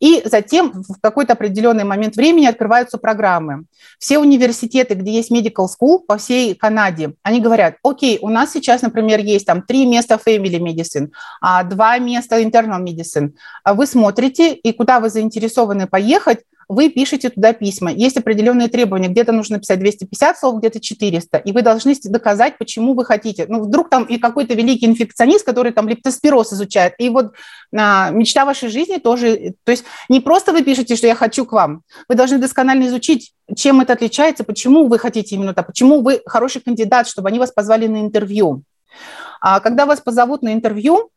[0.01, 3.65] и затем в какой-то определенный момент времени открываются программы.
[3.99, 8.83] Все университеты, где есть medical school по всей Канаде, они говорят, окей, у нас сейчас,
[8.83, 13.33] например, есть там три места family medicine, а два места internal medicine.
[13.65, 17.93] А вы смотрите, и куда вы заинтересованы поехать, вы пишете туда письма.
[17.93, 19.09] Есть определенные требования.
[19.09, 21.39] Где-то нужно писать 250 слов, где-то 400.
[21.39, 23.47] И вы должны доказать, почему вы хотите.
[23.49, 26.95] Ну, вдруг там и какой-то великий инфекционист, который там лептоспироз изучает.
[26.99, 27.35] И вот
[27.75, 29.55] а, мечта вашей жизни тоже...
[29.65, 31.83] То есть не просто вы пишете, что я хочу к вам.
[32.09, 36.61] Вы должны досконально изучить, чем это отличается, почему вы хотите именно так, почему вы хороший
[36.61, 38.63] кандидат, чтобы они вас позвали на интервью.
[39.41, 41.11] А когда вас позовут на интервью,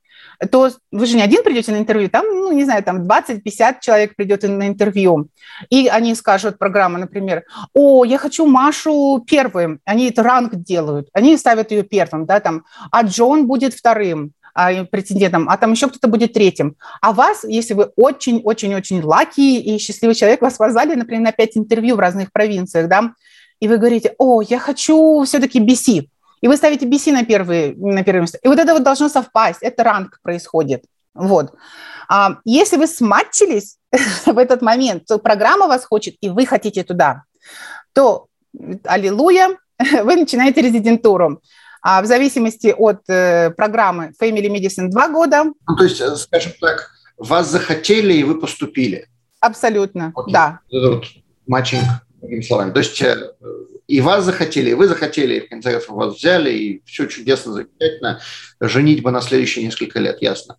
[0.47, 4.15] то вы же не один придете на интервью, там, ну, не знаю, там 20-50 человек
[4.15, 5.27] придет на интервью,
[5.69, 11.37] и они скажут, программа, например, о, я хочу Машу первым, они это ранг делают, они
[11.37, 16.07] ставят ее первым, да, там, а Джон будет вторым, а, претендентом, а там еще кто-то
[16.07, 16.75] будет третьим.
[17.01, 21.95] А вас, если вы очень-очень-очень лаки и счастливый человек, вас позвали, например, на 5 интервью
[21.95, 23.13] в разных провинциях, да,
[23.59, 26.07] и вы говорите, о, я хочу все-таки BC,
[26.41, 28.39] и вы ставите BC на, первые, на первое место.
[28.41, 30.83] И вот это вот должно совпасть, это ранг происходит.
[31.13, 31.53] Вот.
[32.07, 33.77] А если вы сматчились
[34.25, 37.23] в этот момент, то программа вас хочет, и вы хотите туда,
[37.93, 38.27] то,
[38.83, 39.57] аллилуйя,
[40.03, 41.41] вы начинаете резидентуру.
[41.81, 45.45] А в зависимости от э, программы Family Medicine 2 года.
[45.45, 49.07] Ну, то есть, э, скажем так, вас захотели, и вы поступили.
[49.39, 50.59] Абсолютно, вот, да.
[50.69, 51.05] Это вот
[51.47, 51.83] матчинг,
[52.19, 52.71] другими словами.
[52.71, 53.31] То есть э,
[53.87, 57.53] и вас захотели, и вы захотели, и в конце концов вас взяли, и все чудесно,
[57.53, 58.21] замечательно.
[58.61, 60.57] Женить бы на следующие несколько лет, ясно.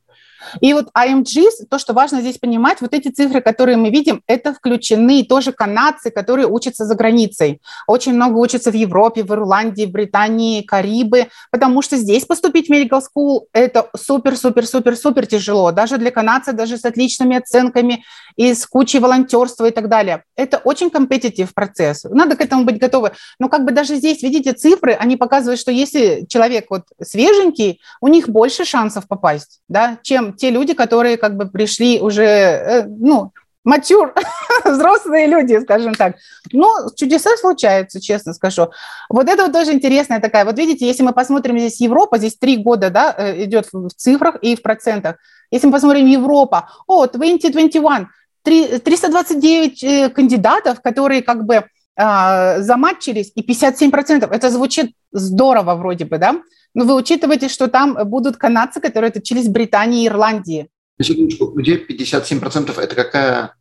[0.60, 4.52] И вот IMGs, то, что важно здесь понимать, вот эти цифры, которые мы видим, это
[4.52, 7.60] включены тоже канадцы, которые учатся за границей.
[7.86, 12.72] Очень много учатся в Европе, в Ирландии, в Британии, Карибы, потому что здесь поступить в
[12.72, 18.04] medical school– это супер-супер-супер-супер тяжело, даже для канадцев, даже с отличными оценками
[18.36, 20.24] и с кучей волонтерства и так далее.
[20.36, 22.04] Это очень компетитив процесс.
[22.04, 23.12] Надо к этому быть готовы.
[23.38, 28.08] Но как бы даже здесь, видите, цифры, они показывают, что если человек вот свеженький, у
[28.08, 33.32] них больше шансов попасть, да, чем те люди, которые как бы пришли уже, э, ну,
[33.64, 34.14] матюр,
[34.64, 36.16] взрослые люди, скажем так.
[36.52, 38.70] Но чудеса случаются, честно скажу.
[39.08, 40.44] Вот это вот тоже интересная такая.
[40.44, 44.36] Вот видите, если мы посмотрим здесь Европа, здесь три года да, э, идет в цифрах
[44.42, 45.16] и в процентах.
[45.50, 48.08] Если мы посмотрим Европа, о, 2021,
[48.42, 51.64] 329 э, кандидатов, которые как бы
[51.96, 54.28] э, заматчились, и 57%.
[54.30, 56.36] Это звучит здорово вроде бы, да?
[56.74, 60.68] Но вы учитываете, что там будут канадцы, которые отучились в Британии и Ирландии.
[61.00, 63.54] Секундочку, где 57% это какая?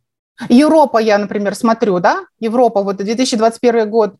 [0.48, 4.14] Европа, я, например, смотрю, да, Европа, вот 2021 год,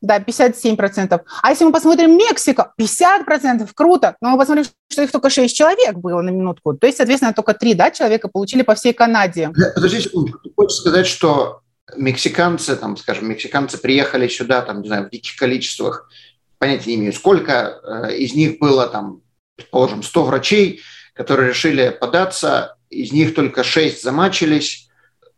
[0.00, 1.20] да, 57%.
[1.42, 4.16] А если мы посмотрим Мексика, 50%, круто.
[4.20, 6.74] Но мы посмотрим, что их только 6 человек было на минутку.
[6.74, 9.50] То есть, соответственно, только 3 да, человека получили по всей Канаде.
[9.74, 10.38] Подожди секунду.
[10.42, 11.60] Ты хочешь сказать, что
[11.96, 16.08] мексиканцы, там, скажем, мексиканцы приехали сюда, там, не знаю, в диких количествах,
[16.58, 19.22] понятия не имею, сколько э, из них было, там,
[19.56, 20.82] предположим, 100 врачей,
[21.14, 24.88] которые решили податься, из них только 6 замачились,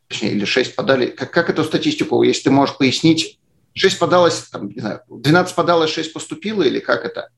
[0.09, 1.07] точнее, или 6 подали.
[1.07, 3.39] Как, как эту статистику, если ты можешь пояснить,
[3.75, 7.31] 6 подалось, там, не знаю, 12 подалось, 6 поступило, или как это?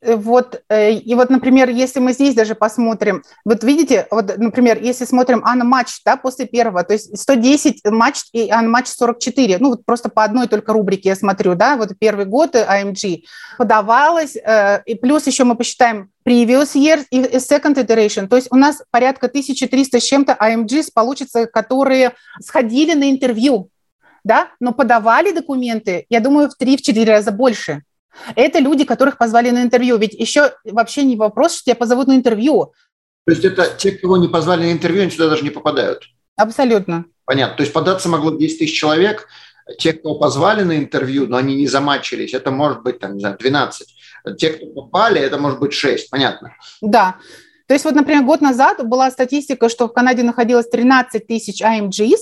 [0.00, 4.78] Э, вот, э, и вот, например, если мы здесь даже посмотрим, вот видите, вот, например,
[4.80, 9.84] если смотрим матч, да, после первого, то есть 110 матч и матч 44, ну, вот
[9.84, 13.24] просто по одной только рубрике я смотрю, да, вот первый год AMG
[13.58, 18.56] подавалось, э, и плюс еще мы посчитаем previous year и second iteration, то есть у
[18.56, 23.70] нас порядка 1300 с чем-то AMGs получится, которые сходили на интервью,
[24.22, 27.82] да, но подавали документы, я думаю, в 3-4 раза больше.
[28.34, 29.96] Это люди, которых позвали на интервью.
[29.98, 32.72] Ведь еще вообще не вопрос, что тебя позовут на интервью.
[33.26, 36.04] То есть это те, кого не позвали на интервью, они сюда даже не попадают?
[36.36, 37.04] Абсолютно.
[37.24, 37.56] Понятно.
[37.56, 39.28] То есть податься могло 10 тысяч человек,
[39.78, 43.36] те, кого позвали на интервью, но они не замачились, это может быть, там, не знаю,
[43.38, 43.86] 12.
[44.38, 46.08] Те, кто попали, это может быть 6.
[46.10, 46.54] Понятно.
[46.80, 47.16] Да.
[47.66, 52.16] То есть вот, например, год назад была статистика, что в Канаде находилось 13 тысяч IMGs,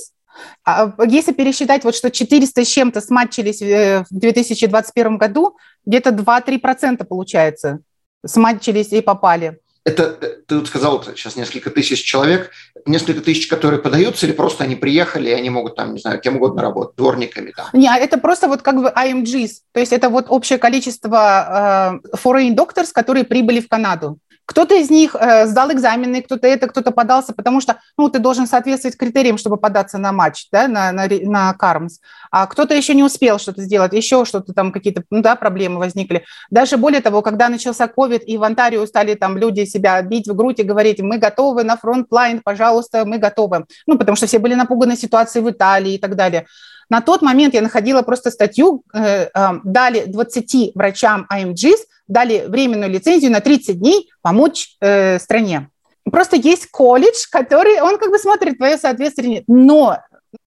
[0.65, 7.05] а, если пересчитать, вот что 400 с чем-то сматчились э, в 2021 году, где-то 2-3%
[7.05, 7.81] получается
[8.25, 9.59] сматчились и попали.
[9.85, 12.51] Это ты тут сказал сейчас несколько тысяч человек,
[12.87, 16.37] несколько тысяч, которые подаются, или просто они приехали, и они могут там, не знаю, кем
[16.37, 17.69] угодно работать, дворниками там?
[17.73, 22.17] Не, а это просто вот как бы IMGs, то есть это вот общее количество э,
[22.17, 24.19] foreign doctors, которые прибыли в Канаду.
[24.47, 28.47] Кто-то из них э, сдал экзамены, кто-то это, кто-то подался, потому что ну, ты должен
[28.47, 31.99] соответствовать критериям, чтобы податься на матч, да, на, на, на CaRMS.
[32.31, 36.25] А кто-то еще не успел что-то сделать, еще что-то там, какие-то ну, да, проблемы возникли.
[36.49, 40.35] Даже более того, когда начался COVID, и в Онтарио стали там люди себя бить в
[40.35, 43.67] грудь и говорить, мы готовы на frontline, пожалуйста, мы готовы.
[43.87, 46.47] Ну, потому что все были напуганы ситуацией в Италии и так далее.
[46.89, 52.91] На тот момент я находила просто статью, э, э, дали 20 врачам АМГС, дали временную
[52.91, 55.69] лицензию на 30 дней помочь э, стране.
[56.11, 59.99] Просто есть колледж, который, он как бы смотрит твое соответствие, но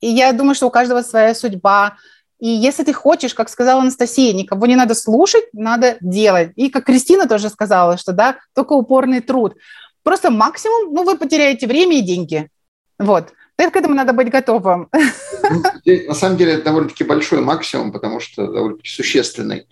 [0.01, 1.97] я думаю, что у каждого своя судьба,
[2.39, 6.51] и если ты хочешь, как сказала Анастасия, никого не надо слушать, надо делать.
[6.55, 9.55] И как Кристина тоже сказала, что да, только упорный труд.
[10.03, 12.49] Просто максимум, ну, вы потеряете время и деньги.
[12.97, 13.33] Вот.
[13.57, 14.89] к этому надо быть готовым.
[14.93, 15.63] Ну,
[16.07, 19.67] на самом деле это довольно-таки большой максимум, потому что довольно-таки существенный.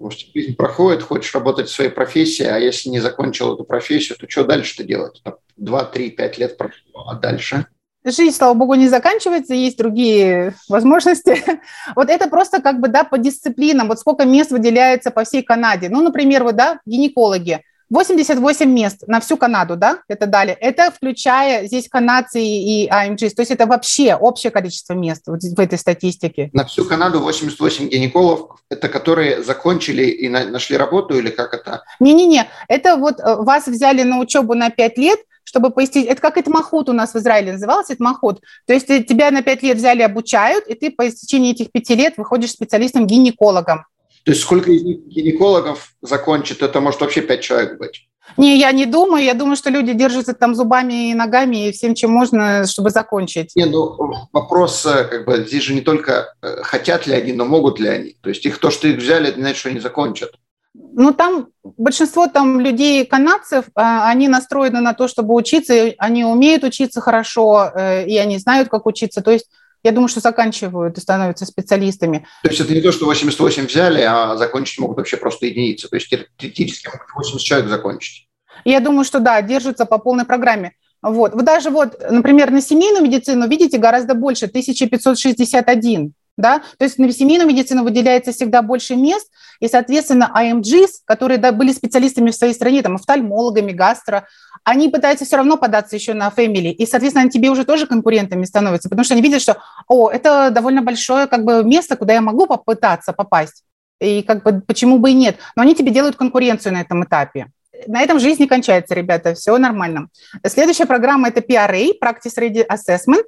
[0.00, 4.16] Потому что жизнь проходит, хочешь работать в своей профессии, а если не закончил эту профессию,
[4.16, 5.22] то что дальше-то делать?
[5.58, 7.66] Два, три, пять лет прошло, а дальше?
[8.02, 11.44] Жизнь, слава богу, не заканчивается, есть другие возможности.
[11.94, 13.88] Вот это просто как бы, да, по дисциплинам.
[13.88, 15.90] Вот сколько мест выделяется по всей Канаде.
[15.90, 17.60] Ну, например, вот, да, гинекологи.
[17.90, 20.52] 88 мест на всю Канаду, да, это дали.
[20.52, 25.58] Это включая здесь канадцы и АМГ, то есть это вообще общее количество мест вот в
[25.58, 26.50] этой статистике.
[26.52, 31.82] На всю Канаду 88 гинекологов, это которые закончили и нашли работу или как это?
[31.98, 36.38] Не-не-не, это вот э, вас взяли на учебу на 5 лет, чтобы пояснить, это как
[36.38, 38.40] Этмахут у нас в Израиле назывался, Этмахут.
[38.66, 42.14] То есть тебя на 5 лет взяли, обучают, и ты по истечении этих 5 лет
[42.18, 43.84] выходишь специалистом-гинекологом.
[44.24, 48.06] То есть сколько из них гинекологов закончит, это может вообще пять человек быть?
[48.36, 49.24] Не, я не думаю.
[49.24, 53.56] Я думаю, что люди держатся там зубами и ногами и всем, чем можно, чтобы закончить.
[53.56, 53.96] Не, ну
[54.32, 57.88] вопрос, э, как бы, здесь же не только э, хотят ли они, но могут ли
[57.88, 58.16] они.
[58.20, 60.30] То есть их то, что их взяли, это не значит, что они закончат.
[60.72, 66.62] Ну, там большинство там людей канадцев, а, они настроены на то, чтобы учиться, они умеют
[66.62, 69.20] учиться хорошо, э, и они знают, как учиться.
[69.20, 69.48] То есть
[69.82, 72.26] я думаю, что заканчивают и становятся специалистами.
[72.42, 75.88] То есть это не то, что 88 взяли, а закончить могут вообще просто единицы.
[75.88, 78.28] То есть теоретически могут 80 человек закончить.
[78.64, 80.72] Я думаю, что да, держатся по полной программе.
[81.02, 81.34] Вот.
[81.34, 87.10] Вы даже вот, например, на семейную медицину видите гораздо больше, 1561 да, то есть на
[87.12, 89.28] семейную медицину выделяется всегда больше мест,
[89.60, 94.26] и, соответственно, АМГС, которые да, были специалистами в своей стране, там, офтальмологами, гастро,
[94.64, 98.44] они пытаются все равно податься еще на family, и, соответственно, они тебе уже тоже конкурентами
[98.44, 102.20] становятся, потому что они видят, что, о, это довольно большое как бы место, куда я
[102.20, 103.64] могу попытаться попасть,
[104.00, 107.48] и как бы почему бы и нет, но они тебе делают конкуренцию на этом этапе
[107.86, 110.08] на этом жизнь не кончается, ребята, все нормально.
[110.46, 113.24] Следующая программа– это PRA, Practice Ready Assessment.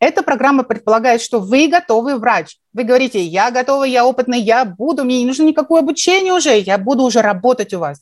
[0.00, 2.56] Эта программа предполагает, что вы готовый врач.
[2.72, 6.78] Вы говорите, я готовый, я опытный, я буду, мне не нужно никакое обучение уже, я
[6.78, 8.00] буду уже работать у вас.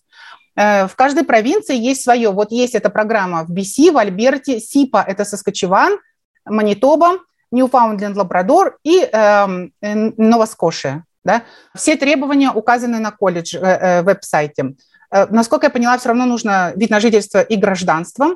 [0.57, 2.31] Э, в каждой провинции есть свое.
[2.31, 5.99] Вот есть эта программа в BC, в Альберте, СИПА– это Соскочеван,
[6.45, 7.19] Манитоба,
[7.51, 9.47] Ньюфаундленд, Лабрадор и э,
[9.81, 11.05] Новоскошия.
[11.25, 11.43] Да?
[11.75, 14.75] Все требования указаны на колледж э, э, веб-сайте.
[15.15, 18.35] Э, насколько я поняла, все равно нужно вид на жительство и гражданство.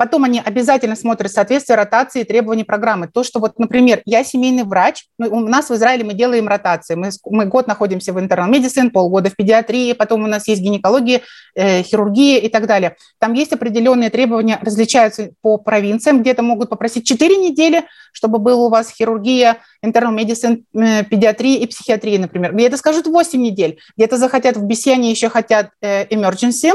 [0.00, 3.06] Потом они обязательно смотрят соответствие ротации и требований программы.
[3.06, 6.94] То, что вот, например, я семейный врач, у нас в Израиле мы делаем ротации.
[6.94, 11.20] Мы, мы год находимся в internal medicine, полгода в педиатрии, потом у нас есть гинекология,
[11.54, 12.96] э, хирургия и так далее.
[13.18, 16.22] Там есть определенные требования, различаются по провинциям.
[16.22, 17.84] Где-то могут попросить 4 недели,
[18.14, 22.54] чтобы был у вас хирургия, internal medicine, э, педиатрия и психиатрия, например.
[22.54, 26.72] Где-то скажут 8 недель, где-то захотят в они еще хотят э, emergency,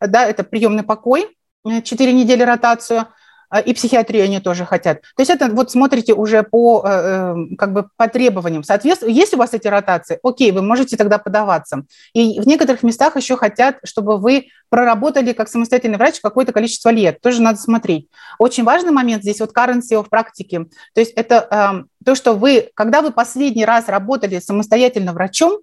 [0.00, 1.28] да, это приемный покой,
[1.64, 3.06] 4 э, недели ротацию,
[3.52, 5.02] а, и психиатрию они тоже хотят.
[5.02, 8.64] То есть это вот смотрите уже по, э, э, как бы по требованиям.
[8.64, 11.84] Соответственно, если у вас эти ротации, окей, вы можете тогда подаваться.
[12.14, 17.20] И в некоторых местах еще хотят, чтобы вы проработали как самостоятельный врач какое-то количество лет.
[17.20, 18.08] Тоже надо смотреть.
[18.38, 20.66] Очень важный момент здесь вот currency в практике.
[20.94, 25.60] То есть это то, что вы, когда вы последний раз работали самостоятельно врачом,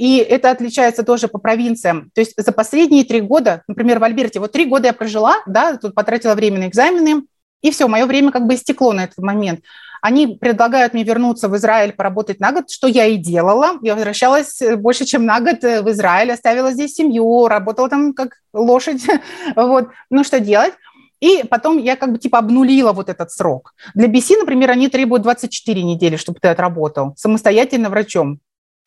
[0.00, 2.10] и это отличается тоже по провинциям.
[2.14, 5.76] То есть за последние три года, например, в Альберте, вот три года я прожила, да,
[5.76, 7.24] тут потратила время на экзамены,
[7.60, 9.60] и все, мое время как бы истекло на этот момент.
[10.00, 13.72] Они предлагают мне вернуться в Израиль, поработать на год, что я и делала.
[13.82, 19.02] Я возвращалась больше, чем на год в Израиль, оставила здесь семью, работала там как лошадь.
[19.54, 19.88] вот.
[20.08, 20.72] Ну, что делать?
[21.20, 23.74] И потом я как бы типа обнулила вот этот срок.
[23.94, 28.40] Для BC, например, они требуют 24 недели, чтобы ты отработал самостоятельно врачом.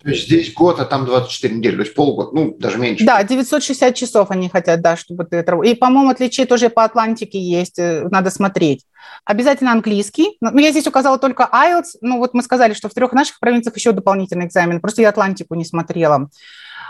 [0.03, 3.05] То есть здесь год, а там 24 недели, то есть полгода, ну, даже меньше.
[3.05, 5.45] Да, 960 часов они хотят, да, чтобы ты.
[5.63, 8.85] И, по-моему, отличие тоже по Атлантике есть, э, надо смотреть.
[9.23, 10.37] Обязательно английский.
[10.41, 13.77] Ну, я здесь указала только IELTS, ну, вот мы сказали, что в трех наших провинциях
[13.77, 16.29] еще дополнительный экзамен, просто я Атлантику не смотрела.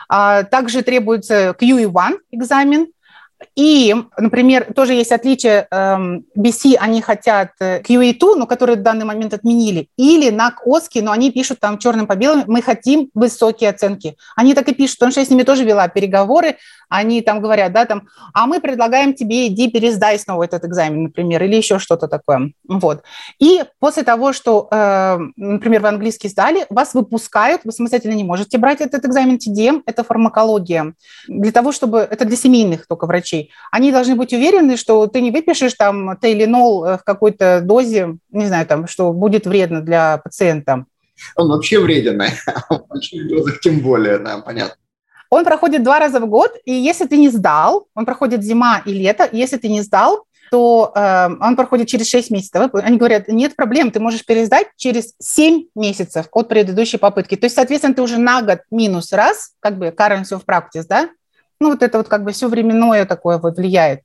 [0.10, 2.88] А, также требуется QE1 экзамен,
[3.56, 9.06] и, например, тоже есть отличие, BC, эм, они хотят э, QA2, но которые в данный
[9.06, 13.70] момент отменили, или на ОСКИ, но они пишут там черным по белому, мы хотим высокие
[13.70, 14.16] оценки.
[14.36, 16.58] Они так и пишут, потому что я с ними тоже вела переговоры,
[16.94, 21.42] они там говорят, да, там, а мы предлагаем тебе, иди пересдай снова этот экзамен, например,
[21.44, 22.52] или еще что-то такое.
[22.68, 23.04] Вот.
[23.40, 28.60] И после того, что, э, например, вы английский сдали, вас выпускают, вы самостоятельно не можете
[28.60, 30.94] брать этот экзамен TDM, это фармакология.
[31.28, 33.33] Для того, чтобы, это для семейных только врачей,
[33.72, 38.46] они должны быть уверены, что ты не выпишешь там тейлинол э, в какой-то дозе, не
[38.46, 40.86] знаю, там, что будет вредно для пациента.
[41.36, 42.22] Он вообще вреден,
[42.70, 44.76] а в больших дозах тем более, да, понятно.
[45.30, 48.94] Он проходит два раза в год, и если ты не сдал, он проходит зима и
[48.94, 52.70] лето, если ты не сдал, то э, он проходит через 6 месяцев.
[52.74, 57.36] Они говорят, нет проблем, ты можешь пересдать через 7 месяцев от предыдущей попытки.
[57.36, 61.10] То есть, соответственно, ты уже на год минус раз, как бы currency of practice, да?
[61.64, 64.02] Ну, вот это вот как бы все временное такое вот влияет.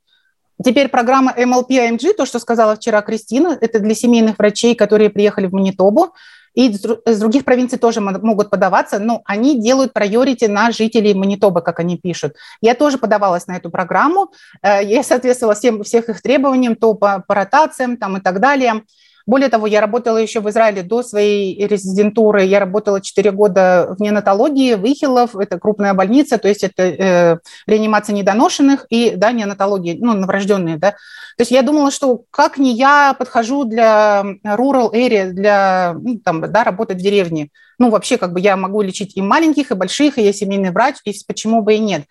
[0.63, 5.47] Теперь программа MLP AMG, то, что сказала вчера Кристина, это для семейных врачей, которые приехали
[5.47, 6.13] в Манитобу.
[6.55, 11.81] И из других провинций тоже могут подаваться, но они делают приорити на жителей Манитобы, как
[11.81, 12.35] они пишут.
[12.61, 14.31] Я тоже подавалась на эту программу,
[14.61, 18.83] э, я соответствовала всем, всех их требованиям, то по, по ротациям там, и так далее.
[19.29, 22.45] Более того, я работала еще в Израиле до своей резидентуры.
[22.45, 27.37] Я работала 4 года в неонатологии, в Ихилов, это крупная больница, то есть это э,
[27.67, 30.77] реанимация недоношенных и да, неонатология, ну, новорожденные.
[30.77, 30.93] Да.
[30.93, 36.51] То есть я думала, что как не я подхожу для rural area, для ну, там,
[36.51, 37.49] да, работы в деревне.
[37.77, 40.95] Ну, вообще, как бы я могу лечить и маленьких, и больших, и я семейный врач,
[41.05, 42.05] и почему бы и нет.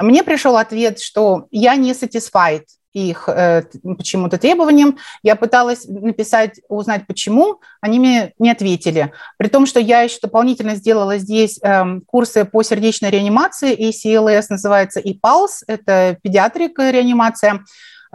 [0.00, 2.64] Мне пришел ответ, что я не satisfied
[2.96, 3.62] их э,
[3.96, 4.96] почему-то требованиям.
[5.22, 9.12] Я пыталась написать, узнать почему, они мне не ответили.
[9.36, 14.46] При том, что я еще дополнительно сделала здесь э, курсы по сердечной реанимации, и CLS
[14.48, 17.64] называется и PALS, это педиатрика реанимация.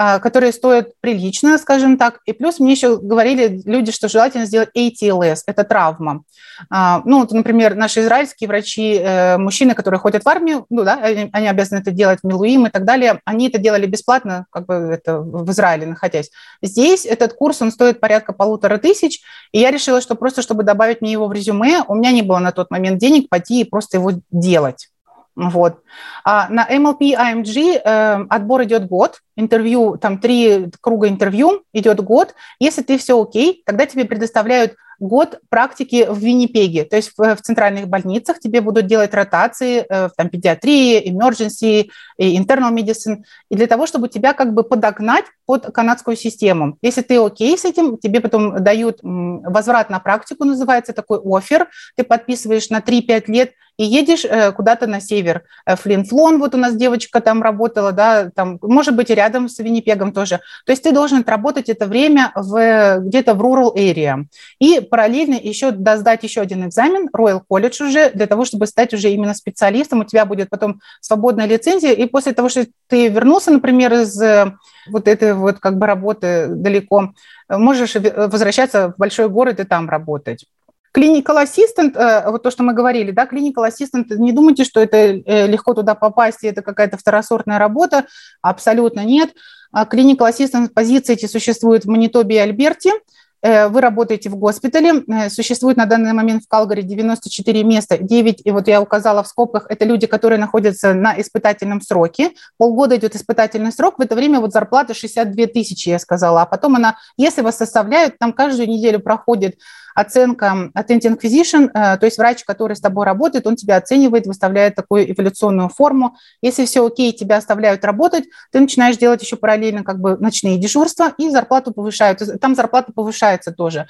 [0.03, 2.21] А, которые стоят прилично, скажем так.
[2.25, 6.23] И плюс мне еще говорили люди, что желательно сделать ATLS, это травма.
[6.71, 10.95] А, ну, вот, например, наши израильские врачи, э, мужчины, которые ходят в армию, ну да,
[11.03, 15.19] они, обязаны это делать, Милуим и так далее, они это делали бесплатно, как бы это
[15.19, 16.31] в Израиле находясь.
[16.63, 19.21] Здесь этот курс, он стоит порядка полутора тысяч,
[19.51, 22.39] и я решила, что просто, чтобы добавить мне его в резюме, у меня не было
[22.39, 24.90] на тот момент денег пойти и просто его делать.
[25.35, 25.81] Вот.
[26.23, 32.35] А на MLP IMG э, отбор идет год, интервью, там три круга интервью идет год.
[32.59, 37.41] Если ты все окей, тогда тебе предоставляют год практики в Виннипеге, то есть в, в
[37.41, 43.55] центральных больницах тебе будут делать ротации э, в там, педиатрии, emergency, и internal medicine, и
[43.55, 46.77] для того, чтобы тебя как бы подогнать под канадскую систему.
[46.81, 52.03] Если ты окей с этим, тебе потом дают возврат на практику, называется такой офер, ты
[52.03, 55.43] подписываешь на 3-5 лет и едешь э, куда-то на север.
[55.65, 59.57] Э, Флинфлон, вот у нас девочка там работала, да, там, может быть, и рядом с
[59.59, 60.39] Виннипегом тоже.
[60.65, 64.25] То есть ты должен отработать это время в, где-то в rural area.
[64.59, 69.09] И параллельно еще сдать еще один экзамен, Royal College уже, для того, чтобы стать уже
[69.09, 70.01] именно специалистом.
[70.01, 74.53] У тебя будет потом свободная лицензия, и после того, что ты вернулся, например, из э,
[74.89, 77.13] вот этой вот как бы работы далеко,
[77.49, 80.45] можешь возвращаться в большой город и там работать.
[80.93, 85.47] Assistant, э, вот то, что мы говорили, да, Clinical Assistant, не думайте, что это э,
[85.47, 88.05] легко туда попасть, и это какая-то второсортная работа,
[88.41, 89.31] абсолютно нет.
[89.73, 92.99] Clinical Assistant позиции эти существуют в Манитобе и Альберте, Э,
[93.41, 98.51] вы работаете в госпитале, э, существует на данный момент в Калгари 94 места, 9, и
[98.51, 103.71] вот я указала в скобках, это люди, которые находятся на испытательном сроке, полгода идет испытательный
[103.71, 107.57] срок, в это время вот зарплата 62 тысячи, я сказала, а потом она, если вас
[107.57, 109.55] составляют, там каждую неделю проходит
[109.95, 114.75] оценка attending physician, э, то есть врач, который с тобой работает, он тебя оценивает, выставляет
[114.75, 116.17] такую эволюционную форму.
[116.41, 121.13] Если все окей, тебя оставляют работать, ты начинаешь делать еще параллельно как бы ночные дежурства,
[121.17, 122.21] и зарплату повышают.
[122.39, 123.87] Там зарплата повышается тоже.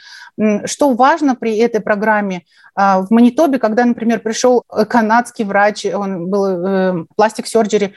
[0.66, 2.44] Что важно при этой программе?
[2.74, 7.92] А, в Манитобе, когда, например, пришел канадский врач, он был пластик-серджери, э,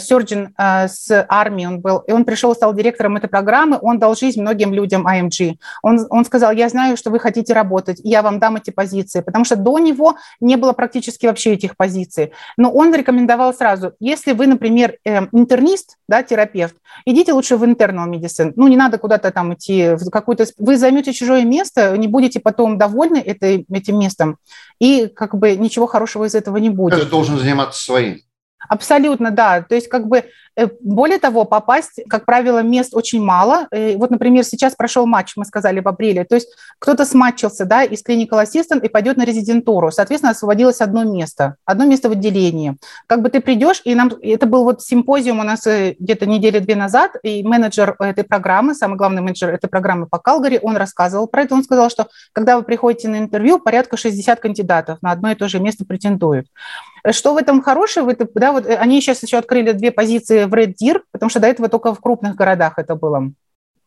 [0.00, 3.98] Сёрджин э, э, с армии он был, и он пришел, стал директором этой программы, он
[3.98, 5.56] дал жизнь многим людям IMG.
[5.82, 9.44] Он, он сказал, я знаю, что вы хотите работать, я вам дам эти позиции, потому
[9.44, 12.32] что до него не было практически вообще этих позиций.
[12.56, 16.74] Но он рекомендовал сразу, если вы, например, э, интернист, да, терапевт,
[17.04, 18.52] идите лучше в internal medicine.
[18.56, 20.46] Ну, не надо куда-то там идти, в какую-то...
[20.58, 24.38] Вы займете чужое место, не будете потом довольны этой, этим местом,
[24.78, 26.98] и как бы ничего хорошего из этого не будет.
[26.98, 28.20] Ты должен заниматься своим.
[28.68, 29.62] Абсолютно, да.
[29.62, 30.24] То есть как бы
[30.80, 33.68] более того, попасть, как правило, мест очень мало.
[33.70, 36.24] Э, вот, например, сейчас прошел матч, мы сказали, в апреле.
[36.24, 36.48] То есть
[36.78, 39.90] кто-то сматчился да, из clinical assistant и пойдет на резидентуру.
[39.92, 42.76] Соответственно, освободилось одно место, одно место в отделении.
[43.06, 44.10] Как бы ты придешь, и нам...
[44.20, 48.74] Это был вот симпозиум у нас э, где-то недели две назад, и менеджер этой программы,
[48.74, 51.54] самый главный менеджер этой программы по Калгари, он рассказывал про это.
[51.54, 55.48] Он сказал, что когда вы приходите на интервью, порядка 60 кандидатов на одно и то
[55.48, 56.48] же место претендуют.
[57.10, 58.10] Что в этом хорошего?
[58.10, 61.46] Это, да, вот они сейчас еще открыли две позиции в Red Deer, потому что до
[61.46, 63.32] этого только в крупных городах это было.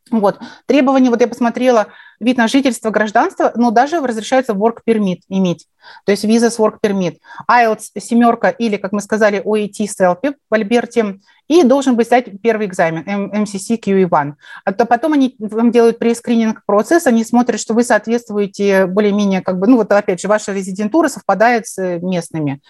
[0.10, 0.40] Вот.
[0.66, 1.88] Требования, вот я посмотрела,
[2.20, 5.68] вид на жительство, гражданство, но даже разрешается work permit иметь,
[6.06, 7.18] то есть виза с work permit.
[7.50, 12.68] IELTS семерка или, как мы сказали, OET SELPI в Альберте, и должен быть сдать первый
[12.68, 14.34] экзамен, MCC QE1.
[14.66, 19.60] А то потом они вам делают прескрининг процесс, они смотрят, что вы соответствуете более-менее, как
[19.60, 22.62] бы, ну вот опять же, ваша резидентура совпадает с местными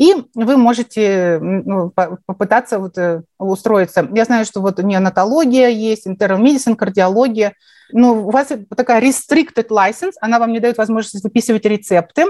[0.00, 4.08] и вы можете ну, попытаться вот э, устроиться.
[4.14, 7.52] Я знаю, что вот неонатология есть, internal medicine, кардиология.
[7.92, 12.24] Но у вас такая restricted license, она вам не дает возможность выписывать рецепты.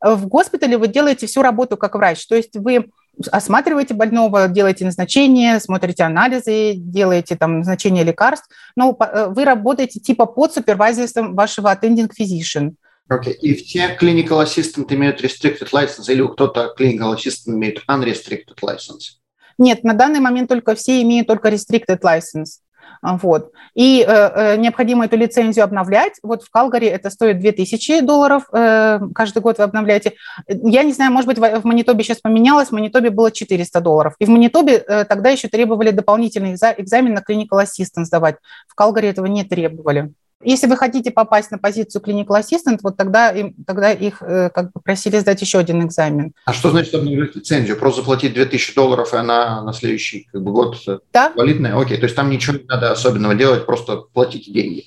[0.00, 2.90] В госпитале вы делаете всю работу как врач, то есть вы
[3.32, 10.26] осматриваете больного, делаете назначение, смотрите анализы, делаете там назначение лекарств, но э, вы работаете типа
[10.26, 12.74] под супервайзерством вашего attending physician.
[13.10, 13.32] Okay.
[13.34, 19.20] И все clinical assistant имеют restricted license или кто-то clinical assistant имеет unrestricted license?
[19.58, 22.60] Нет, на данный момент только все имеют только restricted license.
[23.02, 23.52] Вот.
[23.74, 26.14] И э, э, необходимо эту лицензию обновлять.
[26.22, 30.14] Вот в Калгари это стоит 2000 долларов, э, каждый год вы обновляете.
[30.48, 34.14] Я не знаю, может быть, в, в Манитобе сейчас поменялось, в Манитобе было 400 долларов.
[34.18, 38.36] И в Манитобе э, тогда еще требовали дополнительный экзамен на clinical assistant сдавать.
[38.66, 40.12] В Калгари этого не требовали.
[40.42, 44.72] Если вы хотите попасть на позицию clinical assistant, вот тогда, им, тогда их э, как
[44.72, 46.34] бы просили сдать еще один экзамен.
[46.44, 47.76] А что значит обновить лицензию?
[47.78, 50.76] Просто заплатить 2000 долларов, и она на следующий как бы, год
[51.12, 51.32] да?
[51.34, 51.80] валидная?
[51.80, 54.84] Окей, то есть там ничего не надо особенного делать, просто платить деньги.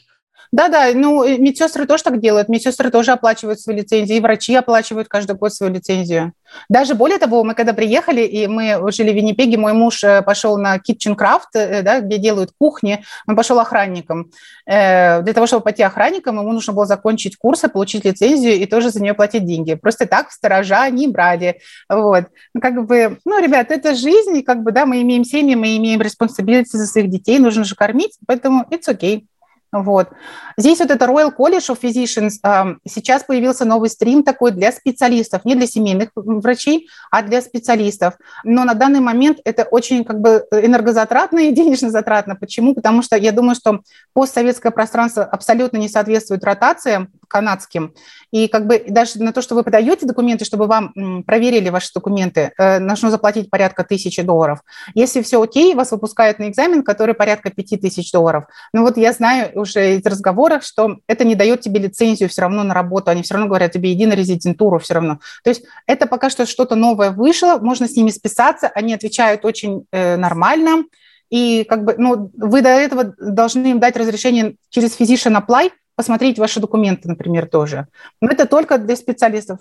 [0.51, 2.49] Да-да, ну, медсестры тоже так делают.
[2.49, 6.33] Медсестры тоже оплачивают свои лицензии, и врачи оплачивают каждый год свою лицензию.
[6.69, 10.57] Даже более того, мы когда приехали, и мы жили в Виннипеге, мой муж э, пошел
[10.57, 14.31] на Kitchen Craft, э, да, где делают кухни, он пошел охранником.
[14.65, 18.89] Э, для того, чтобы пойти охранником, ему нужно было закончить курсы, получить лицензию и тоже
[18.89, 19.75] за нее платить деньги.
[19.75, 21.59] Просто так сторожа не брали.
[21.87, 22.25] Вот.
[22.55, 25.77] Ну, как бы, ну, ребят, это жизнь, и как бы, да, мы имеем семьи, мы
[25.77, 29.25] имеем responsability за своих детей, нужно же кормить, поэтому it's okay.
[29.71, 30.09] Вот.
[30.57, 35.55] Здесь вот это Royal College of Physicians, сейчас появился новый стрим такой для специалистов, не
[35.55, 38.15] для семейных врачей, а для специалистов.
[38.43, 42.35] Но на данный момент это очень как бы энергозатратно и денежно затратно.
[42.35, 42.73] Почему?
[42.73, 43.81] Потому что я думаю, что
[44.13, 47.93] постсоветское пространство абсолютно не соответствует ротациям канадским.
[48.31, 52.51] И как бы даже на то, что вы подаете документы, чтобы вам проверили ваши документы,
[52.57, 54.61] э, нужно заплатить порядка тысячи долларов.
[54.95, 58.45] Если все окей, вас выпускают на экзамен, который порядка пяти тысяч долларов.
[58.73, 62.63] Ну вот я знаю уже из разговоров, что это не дает тебе лицензию все равно
[62.63, 65.19] на работу, они все равно говорят тебе, иди на резидентуру все равно.
[65.43, 69.85] То есть это пока что что-то новое вышло, можно с ними списаться, они отвечают очень
[69.91, 70.85] э, нормально,
[71.29, 76.39] и как бы, ну, вы до этого должны им дать разрешение через Physician Apply, посмотреть
[76.39, 77.87] ваши документы, например, тоже.
[78.21, 79.59] Но это только для специалистов.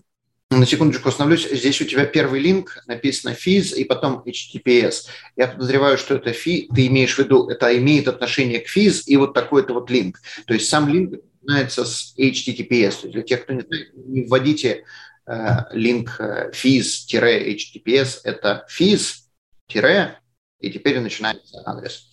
[0.51, 1.47] На секундочку остановлюсь.
[1.51, 5.07] Здесь у тебя первый линк, написано FIS и потом HTTPS.
[5.37, 9.17] Я подозреваю, что это FI, ты имеешь в виду, это имеет отношение к FIS и
[9.19, 10.21] вот такой-то вот линк.
[10.47, 13.11] То есть сам линк начинается с HTTPS.
[13.11, 14.85] Для тех, кто не знает, не вводите
[15.27, 18.21] э, линк э, FIS-HTTPS.
[18.25, 19.25] Это FIS-
[20.61, 22.09] и теперь начинается адрес.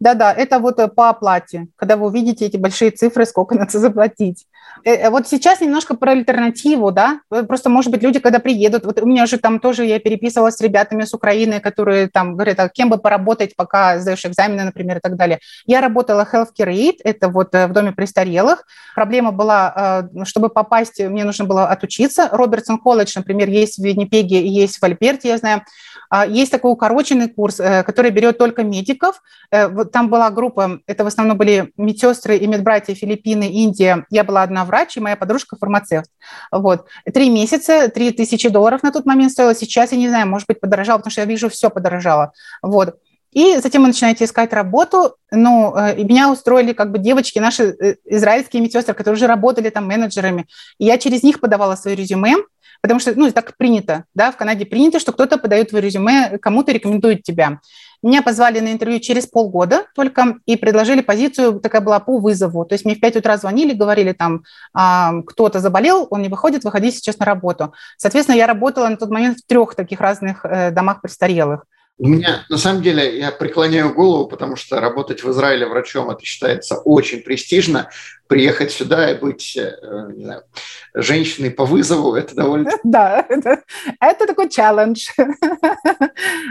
[0.00, 4.46] Да-да, это вот э, по оплате, когда вы увидите эти большие цифры, сколько надо заплатить.
[4.86, 9.02] Э, э, вот сейчас немножко про альтернативу, да, просто, может быть, люди, когда приедут, вот
[9.02, 12.68] у меня же там тоже, я переписывалась с ребятами с Украины, которые там говорят, а
[12.68, 15.40] кем бы поработать, пока сдаешь экзамены, например, и так далее.
[15.66, 18.64] Я работала Healthcare Aid, это вот в доме престарелых.
[18.94, 22.28] Проблема была, чтобы попасть, мне нужно было отучиться.
[22.30, 25.62] Робертсон колледж, например, есть в Виннипеге, есть в Альберте, я знаю.
[26.08, 29.22] А, есть такой укороченный курс, э, который берет только медиков.
[29.50, 34.06] Э, там была группа, это в основном были медсестры и медбратья Филиппины, Индия.
[34.10, 36.10] Я была одна врач, и моя подружка фармацевт.
[36.52, 36.86] Вот.
[37.12, 39.54] Три месяца, три тысячи долларов на тот момент стоило.
[39.54, 42.32] Сейчас, я не знаю, может быть, подорожало, потому что я вижу, все подорожало.
[42.62, 42.96] Вот.
[43.32, 45.16] И затем вы начинаете искать работу.
[45.30, 49.86] Ну, э, и меня устроили как бы девочки, наши израильские медсестры, которые уже работали там
[49.86, 50.46] менеджерами.
[50.78, 52.36] И я через них подавала свои резюме.
[52.82, 56.72] Потому что, ну, так принято, да, в Канаде принято, что кто-то подает твое резюме, кому-то
[56.72, 57.60] рекомендует тебя.
[58.02, 62.64] Меня позвали на интервью через полгода только и предложили позицию, такая была по вызову.
[62.64, 66.64] То есть мне в 5 утра звонили, говорили там, а, кто-то заболел, он не выходит,
[66.64, 67.72] выходи сейчас на работу.
[67.96, 71.64] Соответственно, я работала на тот момент в трех таких разных э, домах престарелых.
[71.98, 76.22] У меня, на самом деле, я преклоняю голову, потому что работать в Израиле врачом, это
[76.22, 77.88] считается очень престижно.
[78.26, 79.72] Приехать сюда и быть э,
[80.14, 80.42] не знаю,
[80.92, 82.70] женщиной по вызову, это довольно...
[82.84, 83.62] Да, это,
[83.98, 85.06] это такой челлендж.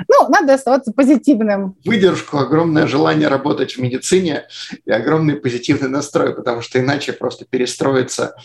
[0.07, 1.75] Ну, надо оставаться позитивным.
[1.85, 4.47] Выдержку, огромное желание работать в медицине
[4.85, 8.35] и огромный позитивный настрой, потому что иначе просто перестроиться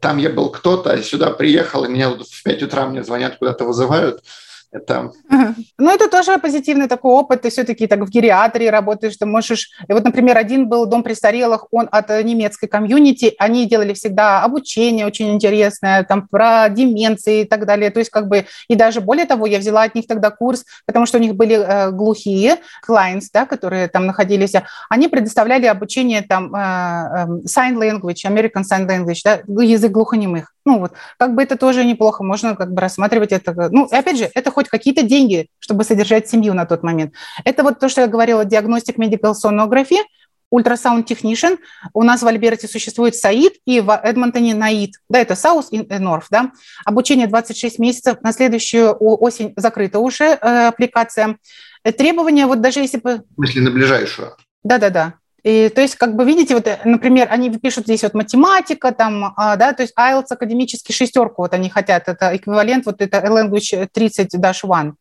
[0.00, 3.64] там я был кто-то, а сюда приехал, и меня в 5 утра мне звонят, куда-то
[3.64, 4.22] вызывают–
[4.72, 5.12] это...
[5.78, 7.42] Ну, это тоже позитивный такой опыт.
[7.42, 9.70] Ты все-таки так в гериатрии работаешь, ты можешь...
[9.86, 15.06] И вот, например, один был дом престарелых, он от немецкой комьюнити, они делали всегда обучение
[15.06, 17.90] очень интересное, там, про деменции и так далее.
[17.90, 21.04] То есть, как бы, и даже более того, я взяла от них тогда курс, потому
[21.06, 22.56] что у них были э, глухие
[22.88, 24.54] clients, да, которые там находились,
[24.88, 30.52] они предоставляли обучение там э, э, sign language, American sign language, да, язык глухонемых.
[30.64, 33.52] Ну, вот, как бы это тоже неплохо, можно как бы рассматривать это.
[33.70, 37.14] Ну, и опять же, это хоть какие-то деньги, чтобы содержать семью на тот момент.
[37.44, 39.98] Это вот то, что я говорила, диагностик medical sonography,
[40.52, 41.54] ультрасаунд технишн.
[41.94, 44.92] У нас в Альберте существует САИД и в Эдмонтоне НАИД.
[45.08, 46.52] Да, это South и North, да.
[46.84, 48.18] Обучение 26 месяцев.
[48.22, 51.38] На следующую осень закрыта уже э, аппликация.
[51.82, 52.98] Требования, вот даже если...
[52.98, 54.36] В смысле, на ближайшую?
[54.62, 55.14] Да-да-да.
[55.42, 59.56] И, то есть, как бы видите, вот, например, они пишут здесь вот математика, там, а,
[59.56, 64.92] да, то есть IELTS академический шестерку вот они хотят, это эквивалент, вот это language 30-1,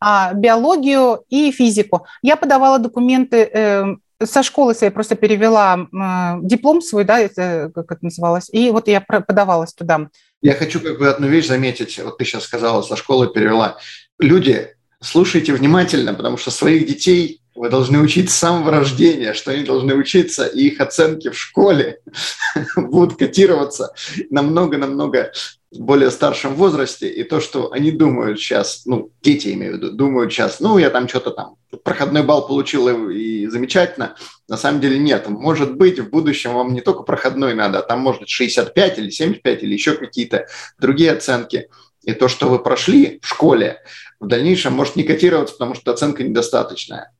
[0.00, 2.06] а, биологию и физику.
[2.22, 3.84] Я подавала документы э,
[4.22, 8.88] со школы своей просто перевела э, диплом свой, да, это, как это называлось, и вот
[8.88, 10.08] я подавалась туда.
[10.40, 13.76] Я хочу как бы одну вещь заметить, вот ты сейчас сказала, со школы перевела.
[14.18, 14.70] Люди,
[15.02, 19.94] слушайте внимательно, потому что своих детей– Вы должны учиться с самого рождения, что они должны
[19.94, 22.00] учиться, и их оценки в школе
[22.76, 23.94] будут котироваться
[24.30, 25.32] намного-намного
[25.78, 30.32] более старшем возрасте, и то, что они думают сейчас, ну, дети имею в виду, думают
[30.32, 34.16] сейчас, ну, я там что-то там, проходной балл получил и замечательно,
[34.48, 35.28] на самом деле нет.
[35.28, 39.62] Может быть, в будущем вам не только проходной надо, а там может 65 или 75
[39.62, 40.46] или еще какие-то
[40.78, 41.68] другие оценки.
[42.02, 43.78] И то, что вы прошли в школе,
[44.20, 47.12] в дальнейшем может не котироваться, потому что оценка недостаточная.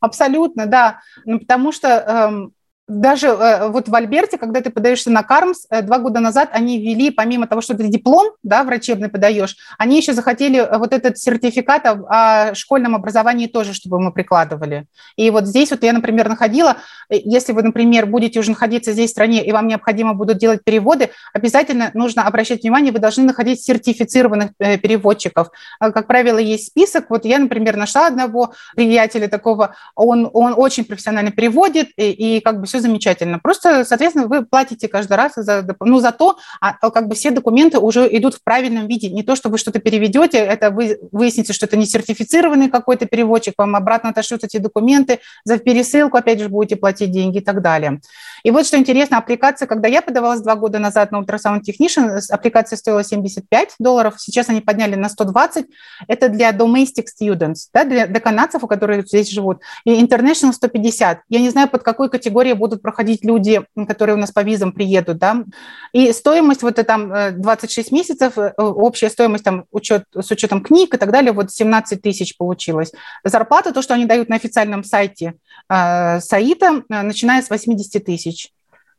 [0.00, 1.00] Абсолютно, да.
[1.24, 2.52] Ну, потому что эм,
[2.90, 6.78] даже э, вот в Альберте, когда ты подаешься на КАРМС, э, два года назад они
[6.78, 11.16] ввели, помимо того, что ты диплом да, врачебный подаешь, они еще захотели э, вот этот
[11.16, 14.86] сертификат о, о школьном образовании тоже, чтобы мы прикладывали.
[15.14, 16.78] И вот здесь вот я, например, находила,
[17.08, 21.10] если вы, например, будете уже находиться здесь в стране, и вам необходимо будут делать переводы,
[21.32, 25.50] обязательно нужно обращать внимание, вы должны находить сертифицированных переводчиков.
[25.78, 27.08] Как правило, есть список.
[27.08, 32.60] Вот я, например, нашла одного приятеля такого, он, он очень профессионально переводит, и, и как
[32.60, 33.38] бы все замечательно.
[33.38, 37.78] Просто, соответственно, вы платите каждый раз за, ну, за то, а, как бы все документы
[37.78, 39.08] уже идут в правильном виде.
[39.10, 43.54] Не то, что вы что-то переведете, это вы выясните, что это не сертифицированный какой-то переводчик,
[43.58, 48.00] вам обратно отошлют эти документы, за пересылку опять же будете платить деньги и так далее.
[48.42, 52.76] И вот что интересно, аппликация, когда я подавалась два года назад на Ultrasound Technician, аппликация
[52.76, 55.66] стоила 75 долларов, сейчас они подняли на 120.
[56.08, 59.60] Это для domestic students, да, для, для канадцев, у которых здесь живут.
[59.84, 61.20] И international 150.
[61.28, 65.18] Я не знаю, под какой категорией будут проходить люди, которые у нас по визам приедут,
[65.18, 65.44] да.
[65.92, 70.94] И стоимость вот это там 26 месяцев, э, общая стоимость там учет, с учетом книг
[70.94, 72.92] и так далее, вот 17 тысяч получилось.
[73.24, 75.34] Зарплата, то, что они дают на официальном сайте
[75.68, 78.50] э, САИТа, э, начиная с 80 тысяч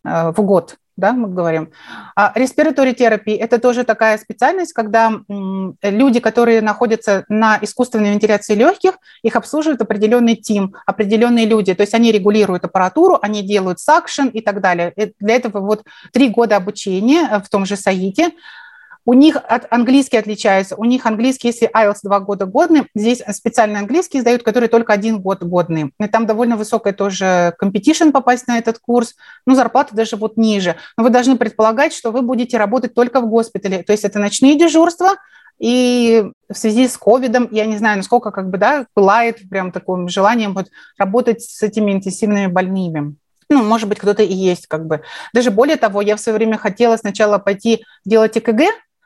[0.04, 1.72] э, в год да, мы говорим.
[2.16, 5.12] А респираторий терапии– это тоже такая специальность, когда
[5.82, 11.74] люди, которые находятся на искусственной вентиляции легких, их обслуживает определенный тим, определенные люди.
[11.74, 14.94] То есть они регулируют аппаратуру, они делают сакшен и так далее.
[14.96, 18.32] И для этого вот три года обучения в том же САИТе.
[19.06, 20.76] У них от, английский отличается.
[20.76, 25.20] У них английский, если IELTS два года годный, здесь специальный английский сдают, который только один
[25.22, 25.92] год годный.
[26.00, 29.16] И там довольно высокая тоже competition попасть на этот курс.
[29.46, 30.76] Ну, зарплата даже вот ниже.
[30.98, 33.84] Но вы должны предполагать, что вы будете работать только в госпитале.
[33.84, 35.16] То есть это ночные дежурства,
[35.58, 40.10] и в связи с ковидом, я не знаю, насколько как бы, да, пылает прям таким
[40.10, 43.16] желанием вот работать с этими интенсивными больными
[43.52, 45.02] ну, может быть, кто-то и есть, как бы.
[45.34, 48.62] Даже более того, я в свое время хотела сначала пойти делать ЭКГ,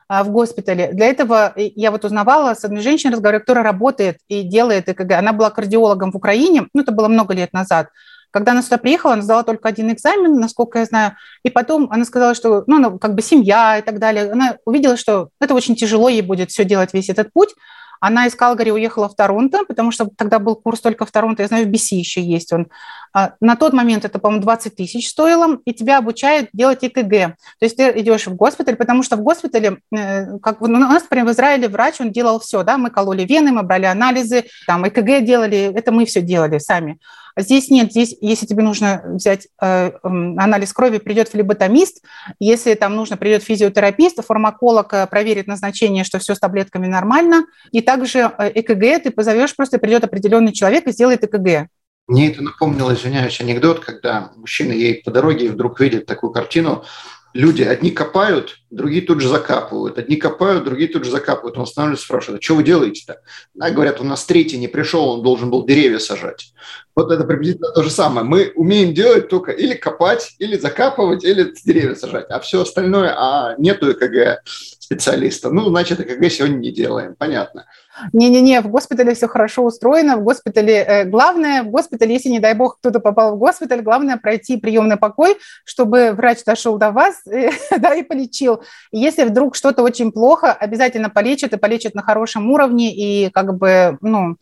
[0.09, 0.91] в госпитале.
[0.93, 5.13] Для этого я вот узнавала с одной женщиной, разговаривала, которая работает и делает ЭКГ.
[5.13, 7.89] Она была кардиологом в Украине, ну, это было много лет назад.
[8.31, 12.03] Когда она сюда приехала, она сдала только один экзамен, насколько я знаю, и потом она
[12.03, 14.29] сказала, что, ну, она как бы семья и так далее.
[14.29, 17.55] Она увидела, что это очень тяжело ей будет все делать, весь этот путь,
[17.99, 21.47] она из Калгари уехала в Торонто, потому что тогда был курс только в Торонто, я
[21.47, 22.67] знаю, в BC еще есть он.
[23.13, 27.37] А, на тот момент это, по-моему, 20 тысяч стоило, и тебя обучают делать ЭКГ.
[27.59, 31.25] То есть ты идешь в госпиталь, потому что в госпитале, э, как у нас, например,
[31.25, 35.23] в Израиле врач, он делал все, да, мы кололи вены, мы брали анализы, там ЭКГ
[35.23, 36.99] делали, это мы все делали сами.
[37.37, 42.01] Здесь нет, здесь, если тебе нужно взять э, анализ крови, придет флеботомист,
[42.39, 47.81] если там нужно, придет физиотерапист, фармаколог э, проверит назначение, что все с таблетками нормально, и
[47.81, 51.67] также э, ЭКГ ты позовешь, просто придет определенный человек и сделает ЭКГ.
[52.07, 56.85] Мне это напомнило, извиняюсь, анекдот, когда мужчина едет по дороге и вдруг видит такую картину,
[57.33, 61.57] люди одни копают, другие тут же закапывают, одни копают, другие тут же закапывают.
[61.57, 63.21] Он останавливается, спрашивает, а что вы делаете-то?
[63.59, 66.53] А говорят, у нас третий не пришел, он должен был деревья сажать.
[66.95, 68.25] Вот это приблизительно то же самое.
[68.25, 73.55] Мы умеем делать только или копать, или закапывать, или деревья сажать, а все остальное, а
[73.57, 74.41] нету ЭКГ
[74.79, 75.49] специалиста.
[75.49, 77.15] Ну, значит, ЭКГ сегодня не делаем.
[77.17, 77.65] Понятно.
[78.13, 80.17] Не-не-не, в госпитале все хорошо устроено.
[80.17, 84.17] В госпитале э, главное, в госпитале, если, не дай бог, кто-то попал в госпиталь, главное
[84.17, 88.63] пройти приемный покой, чтобы врач дошел до вас э, да, и полечил.
[88.91, 93.57] И если вдруг что-то очень плохо, обязательно полечат и полечат на хорошем уровне, и как
[93.57, 94.37] бы, ну,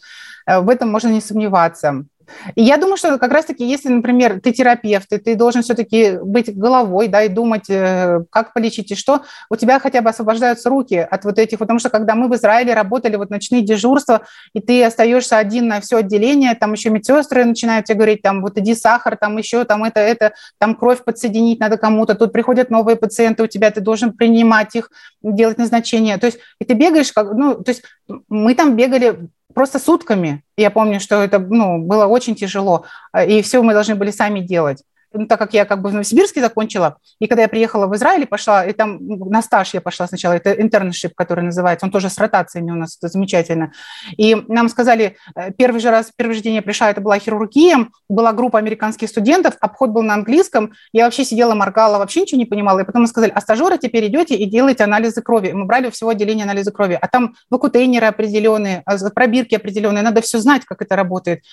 [0.47, 2.05] э, в этом можно не сомневаться.
[2.55, 7.07] Я думаю, что как раз-таки, если, например, ты терапевт, и ты должен все-таки быть головой,
[7.07, 11.25] да, и думать, э, как полечить и что, у тебя хотя бы освобождаются руки от
[11.25, 14.21] вот этих, потому что когда мы в Израиле работали, вот ночные дежурства,
[14.53, 18.57] и ты остаешься один на все отделение, там еще медсестры начинают тебе говорить, там, вот
[18.57, 22.95] иди сахар, там еще, там это, это, там кровь подсоединить надо кому-то, тут приходят новые
[22.95, 27.33] пациенты у тебя, ты должен принимать их, делать назначение, то есть, и ты бегаешь, как,
[27.33, 27.83] ну, то есть
[28.27, 30.43] мы там бегали просто сутками.
[30.57, 32.85] Я помню, что это ну, было очень тяжело,
[33.27, 34.83] и все мы должны были сами делать.
[35.13, 38.25] Ну, так как я как бы в Новосибирске закончила, и когда я приехала в Израиль,
[38.25, 42.17] пошла, и там на стаж я пошла сначала, это internship, который называется, он тоже с
[42.17, 43.71] ротациями у нас, это замечательно.
[44.17, 47.87] И нам сказали, э, первый же раз, первый же день я пришла, это была хирургия,
[48.09, 52.45] была группа американских студентов, обход был на английском, я вообще сидела, моргала, вообще ничего не
[52.45, 55.51] понимала, и потом мы сказали, а стажеры теперь идете и делаете анализы крови.
[55.51, 60.39] Мы брали всего отделение анализа крови, а там vacutainer'ы определенные, а пробирки определенные, надо все
[60.39, 61.43] знать, как это работает.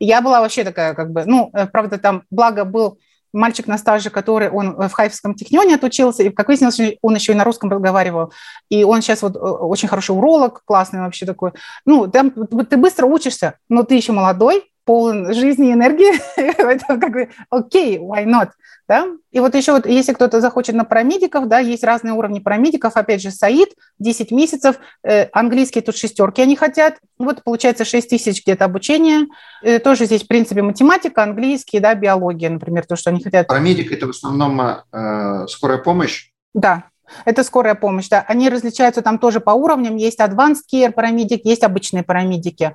[0.00, 2.98] И я была вообще такая, как бы, ну, э, правда, там, благо, был
[3.32, 7.34] мальчик на стаже, который он в Хайфском технионе отучился, и, как выяснилось, он еще и
[7.34, 8.32] на русском разговаривал.
[8.68, 11.52] И он сейчас вот э, очень хороший уролог, классный вообще такой.
[11.84, 16.20] Ну, там, ты быстро учишься, но ты еще молодой, полон жизни и энергии,
[16.58, 18.48] поэтому как бы окей, okay, why not,
[18.88, 19.06] да?
[19.30, 23.22] И вот еще вот, если кто-то захочет на парамедиков, да, есть разные уровни парамедиков, опять
[23.22, 23.68] же, САИД,
[24.00, 29.28] 10 месяцев, э, английский тут шестерки они хотят, вот получается 6 тысяч где-то обучения,
[29.62, 33.46] э, тоже здесь, в принципе, математика, английский, да, биология, например, то, что они хотят.
[33.46, 36.30] Парамедик– это в основном э, скорая помощь?
[36.52, 36.86] Да,
[37.24, 38.24] это скорая помощь, да.
[38.26, 39.94] Они различаются там тоже по уровням.
[39.94, 42.74] Есть advanced care парамедик, есть обычные парамедики.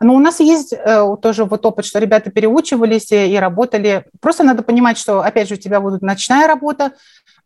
[0.00, 4.04] Но у нас есть э, тоже вот опыт, что ребята переучивались и работали.
[4.20, 6.92] Просто надо понимать, что, опять же, у тебя будет ночная работа,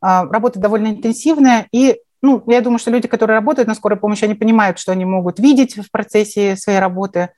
[0.00, 4.24] а, работа довольно интенсивная, и ну, я думаю, что люди, которые работают на скорой помощи,
[4.24, 7.30] они понимают, что они могут видеть в процессе своей работы,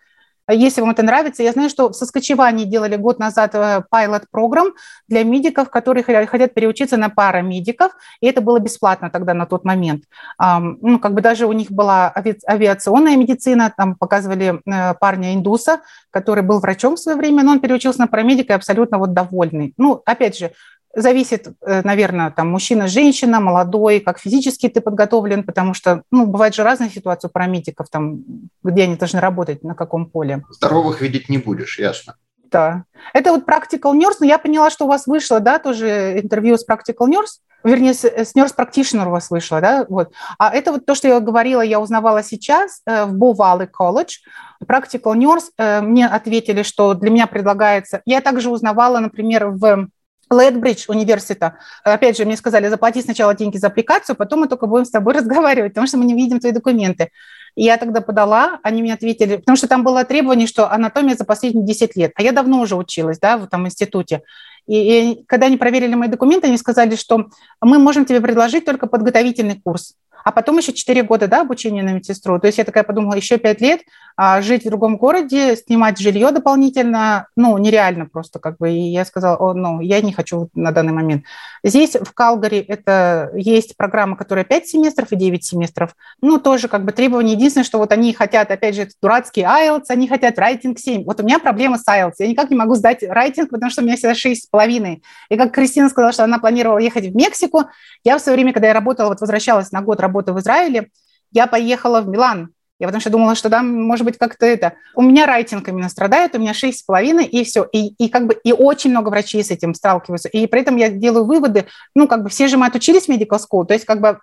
[0.49, 4.73] если вам это нравится, я знаю, что в Соскочевании делали год назад пилот программ
[5.09, 10.05] для медиков, которые хотят переучиться на парамедиков, и это было бесплатно тогда на тот момент.
[10.39, 12.13] Ну, как бы даже у них была
[12.49, 15.81] авиационная медицина, там показывали э, парня индуса,
[16.11, 19.75] который был врачом в свое время, но он переучился на парамедика и абсолютно вот довольный.
[19.77, 20.53] Ну, опять же,
[20.95, 26.55] зависит, э, наверное, там мужчина, женщина, молодой, как физически ты подготовлен, потому что, ну, бывает
[26.55, 28.25] же разная ситуация у парамедиков, там,
[28.63, 30.45] где они должны работать, на каком поле.
[30.51, 32.17] Здоровых видеть не будешь, ясно.
[32.51, 32.85] Да.
[33.15, 36.67] Это вот Practical Nurse, но я поняла, что у вас вышло, да, тоже интервью с
[36.69, 40.13] Practical Nurse, вернее, с, с Nurse Practitioner у вас вышло, да, вот.
[40.39, 44.19] А это вот то, что я говорила, я узнавала сейчас э, в Бовалы колледж,
[44.63, 49.89] Practical Nurse, э, мне ответили, что для меня предлагается, я также узнавала, например, в
[50.33, 51.59] Лэдбридж университета.
[51.85, 55.15] Опять же, мне сказали, заплати сначала деньги за аппликацию, потом мы только будем с тобой
[55.19, 57.11] разговаривать, потому что мы не видим твои документы.
[57.55, 61.25] И я тогда подала, они мне ответили, потому что там было требование, что анатомия за
[61.25, 64.23] последние 10 лет, а я давно уже училась, да, в этом институте.
[64.67, 67.27] И, и когда они проверили мои документы, они сказали, что
[67.61, 71.93] мы можем тебе предложить только подготовительный курс а потом еще 4 года да, обучения на
[71.93, 72.39] медсестру.
[72.39, 73.81] То есть я такая подумала, еще 5 лет
[74.17, 78.71] а, жить в другом городе, снимать жилье дополнительно, ну, нереально просто как бы.
[78.71, 81.25] И я сказала, о, ну, я не хочу на данный момент.
[81.65, 85.95] Здесь в Калгари это есть программа, которая 5 семестров и 9 семестров.
[86.21, 87.33] Ну, тоже как бы требования.
[87.33, 91.05] Единственное, что вот они хотят, опять же, дурацкий IELTS, они хотят райтинг 7.
[91.05, 92.15] Вот у меня проблема с IELTS.
[92.19, 95.01] Я никак не могу сдать райтинг, потому что у меня всегда 6,5.
[95.31, 97.65] И как Кристина сказала, что она планировала ехать в Мексику,
[98.05, 100.89] я в свое время, когда я работала, вот возвращалась на год работы в Израиле,
[101.31, 102.51] я поехала в Милан.
[102.79, 104.73] Я потому что думала, что да, может быть, как-то это.
[104.97, 107.65] У меня райтинг именно страдает, у меня шесть с половиной, и все.
[107.73, 110.29] И, и как бы и очень много врачей с этим сталкиваются.
[110.29, 113.39] И при этом я делаю выводы, ну, как бы все же мы отучились в medical
[113.39, 114.19] school, то есть как бы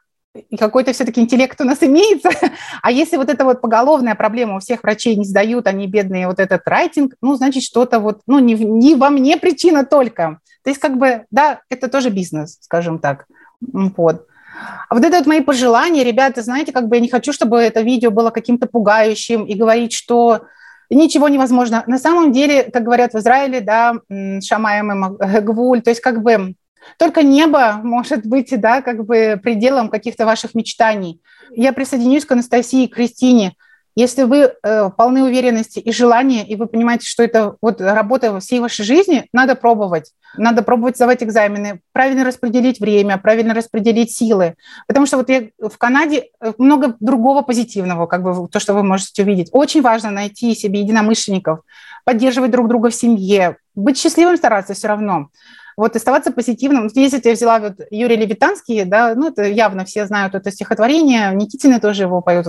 [0.60, 2.32] какой-то все-таки интеллект у нас имеется.
[2.82, 6.40] А если вот эта вот поголовная проблема у всех врачей не сдают, они бедные, вот
[6.40, 10.40] этот райтинг, ну, значит, что-то вот, ну, не, не во мне причина только.
[10.64, 13.26] То есть как бы, да, это тоже бизнес, скажем так.
[13.62, 14.28] Вот.
[14.90, 17.82] А вот это вот мои пожелания, ребята, знаете, как бы я не хочу, чтобы это
[17.82, 20.42] видео было каким-то пугающим и говорить, что
[20.90, 21.84] ничего невозможно.
[21.88, 23.96] На самом деле, как говорят в Израиле, да,
[24.44, 26.56] шамаем гвуль, то есть как бы
[26.98, 31.22] только небо может быть, да, как бы пределом каких-то ваших мечтаний.
[31.52, 33.54] Я присоединюсь к Анастасии и Кристине–
[34.00, 38.62] если вы э, полны уверенности и желания, и вы понимаете, что это вот работа всей
[38.62, 40.14] вашей жизни, надо пробовать.
[40.38, 44.56] Надо пробовать сдавать экзамены, правильно распределить время, правильно распределить силы.
[44.88, 48.84] Потому что вот я в Канаде э, много другого позитивного, как бы то, что вы
[48.84, 49.50] можете увидеть.
[49.52, 51.60] Очень важно найти себе единомышленников,
[52.06, 55.28] поддерживать друг друга в семье, быть счастливым стараться все равно
[55.76, 56.90] вот оставаться позитивным.
[56.94, 61.80] Если я взяла вот Юрий Левитанский, да, ну это явно все знают это стихотворение, Никитины
[61.80, 62.48] тоже его поют.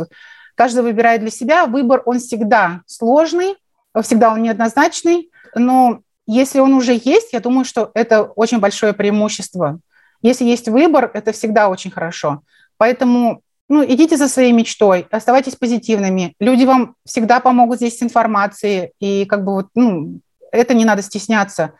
[0.54, 1.66] Каждый выбирает для себя.
[1.66, 3.56] Выбор, он всегда сложный,
[4.02, 9.80] всегда он неоднозначный, но если он уже есть, я думаю, что это очень большое преимущество.
[10.22, 12.42] Если есть выбор, это всегда очень хорошо.
[12.76, 16.34] Поэтому ну, идите за своей мечтой, оставайтесь позитивными.
[16.40, 20.20] Люди вам всегда помогут здесь с информацией, и как бы вот, ну,
[20.50, 21.74] это не надо стесняться.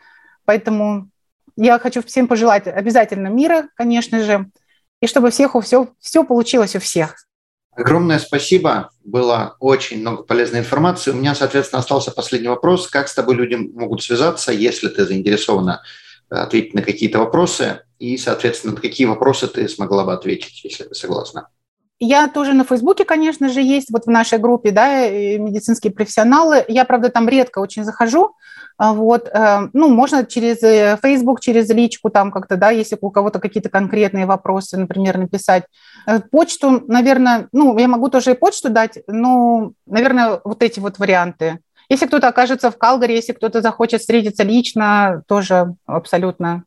[0.45, 1.09] Поэтому
[1.57, 4.49] я хочу всем пожелать обязательно мира, конечно же,
[5.01, 7.15] и чтобы всех у все, все получилось у всех.
[7.73, 8.89] Огромное спасибо.
[9.03, 11.11] Было очень много полезной информации.
[11.11, 12.87] У меня, соответственно, остался последний вопрос.
[12.87, 15.81] Как с тобой люди могут связаться, если ты заинтересована
[16.29, 20.95] ответить на какие-то вопросы, и, соответственно, на какие вопросы ты смогла бы ответить, если ты
[20.95, 21.49] согласна.
[21.99, 26.65] Я тоже на Фейсбуке, конечно же, есть, вот в нашей группе, да, медицинские профессионалы.
[26.67, 28.35] Я, правда, там редко очень захожу,
[28.83, 30.57] вот, э, ну, можно через
[31.01, 35.65] Facebook, э, через личку там как-то, да, если у кого-то какие-то конкретные вопросы, например, написать.
[36.07, 40.97] Э, почту, наверное, ну, я могу тоже и почту дать, но, наверное, вот эти вот
[40.97, 41.59] варианты.
[41.89, 46.63] Если кто-то окажется в Калгари, если кто-то захочет встретиться лично, тоже абсолютно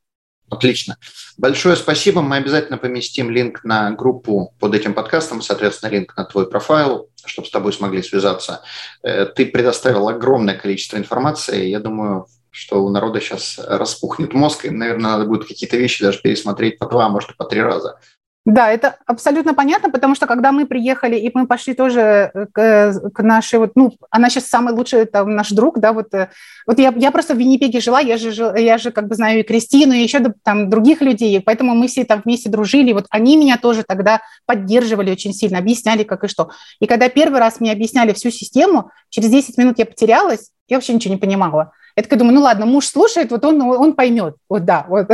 [0.55, 0.97] Отлично.
[1.37, 2.23] Большое спасибо.
[2.23, 7.49] Мы обязательно поместим линк на группу под этим подкастом, соответственно, линк на твой профайл, чтобы
[7.49, 8.63] с тобой смогли связаться.
[9.03, 11.67] Э, ты предоставил огромное количество информации.
[11.67, 16.21] Я думаю, что у народа сейчас распухнет мозг, и, наверное, надо будет какие-то вещи даже
[16.21, 17.99] пересмотреть по два, может, по три раза.
[18.47, 23.11] Да, это абсолютно понятно, потому что когда мы приехали и мы пошли тоже э, к,
[23.15, 26.29] к нашей вот, ну, она сейчас самый лучший там наш друг, да, вот, э,
[26.67, 28.31] вот я, я просто в Виннипеге жила, я же,
[28.61, 32.05] я же как бы знаю и Кристину, и еще там других людей, поэтому мы все
[32.05, 36.51] там вместе дружили, вот они меня тоже тогда поддерживали очень сильно, объясняли как и что.
[36.81, 40.95] И когда первый раз мне объясняли всю систему, через 10 минут я потерялась, я вообще
[40.95, 41.73] ничего не понимала.
[41.97, 44.35] Я такая думаю, ну ладно, муж слушает, вот он, он поймет.
[44.49, 45.09] Вот да, вот.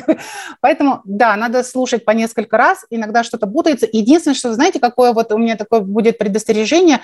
[0.60, 3.86] Поэтому, да, надо слушать по несколько раз, иногда что-то путается.
[3.90, 7.00] Единственное, что, знаете, какое вот у меня такое будет предостережение,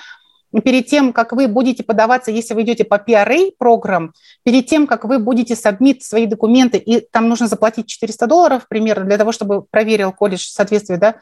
[0.61, 4.13] перед тем, как вы будете подаваться, если вы идете по PRA программ,
[4.43, 9.05] перед тем, как вы будете сабмит свои документы, и там нужно заплатить 400 долларов примерно
[9.05, 11.15] для того, чтобы проверил колледж соответствие, да,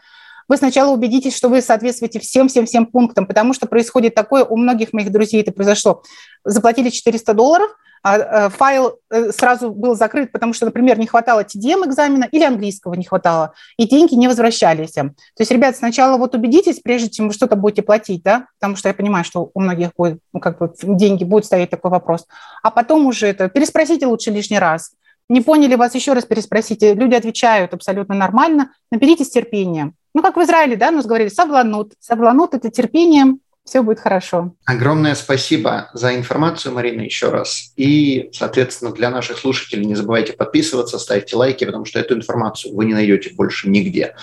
[0.48, 5.12] вы сначала убедитесь, что вы соответствуете всем-всем-всем пунктам, потому что происходит такое, у многих моих
[5.12, 6.04] друзей это произошло.
[6.44, 7.72] Заплатили 400 долларов,
[8.04, 12.44] а э, файл э, сразу был закрыт, потому что, например, не хватало TDM экзамена или
[12.44, 14.92] английского не хватало, и деньги не возвращались.
[14.92, 18.90] То есть, ребят, сначала вот убедитесь, прежде чем вы что-то будете платить, да, потому что
[18.90, 22.28] я понимаю, что у многих будет, ну, как бы деньги будут стоять такой вопрос,
[22.62, 24.92] а потом уже это переспросите лучше лишний раз.
[25.30, 26.94] Не поняли вас, еще раз переспросите.
[26.94, 28.72] Люди отвечают абсолютно нормально.
[28.92, 29.94] Наберитесь терпения.
[30.14, 31.94] Ну, как в Израиле, да, нас говорили, савланут.
[32.00, 34.54] Савланут– это терпение, все будет хорошо.
[34.66, 37.74] Огромное спасибо за информацию, Марина, еще раз.
[37.78, 42.86] И, соответственно, для наших слушателей не забывайте подписываться, ставьте лайки, потому что эту информацию вы
[42.86, 44.16] не найдете больше нигде.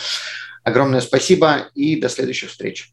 [0.62, 2.93] Огромное спасибо и до следующих встреч.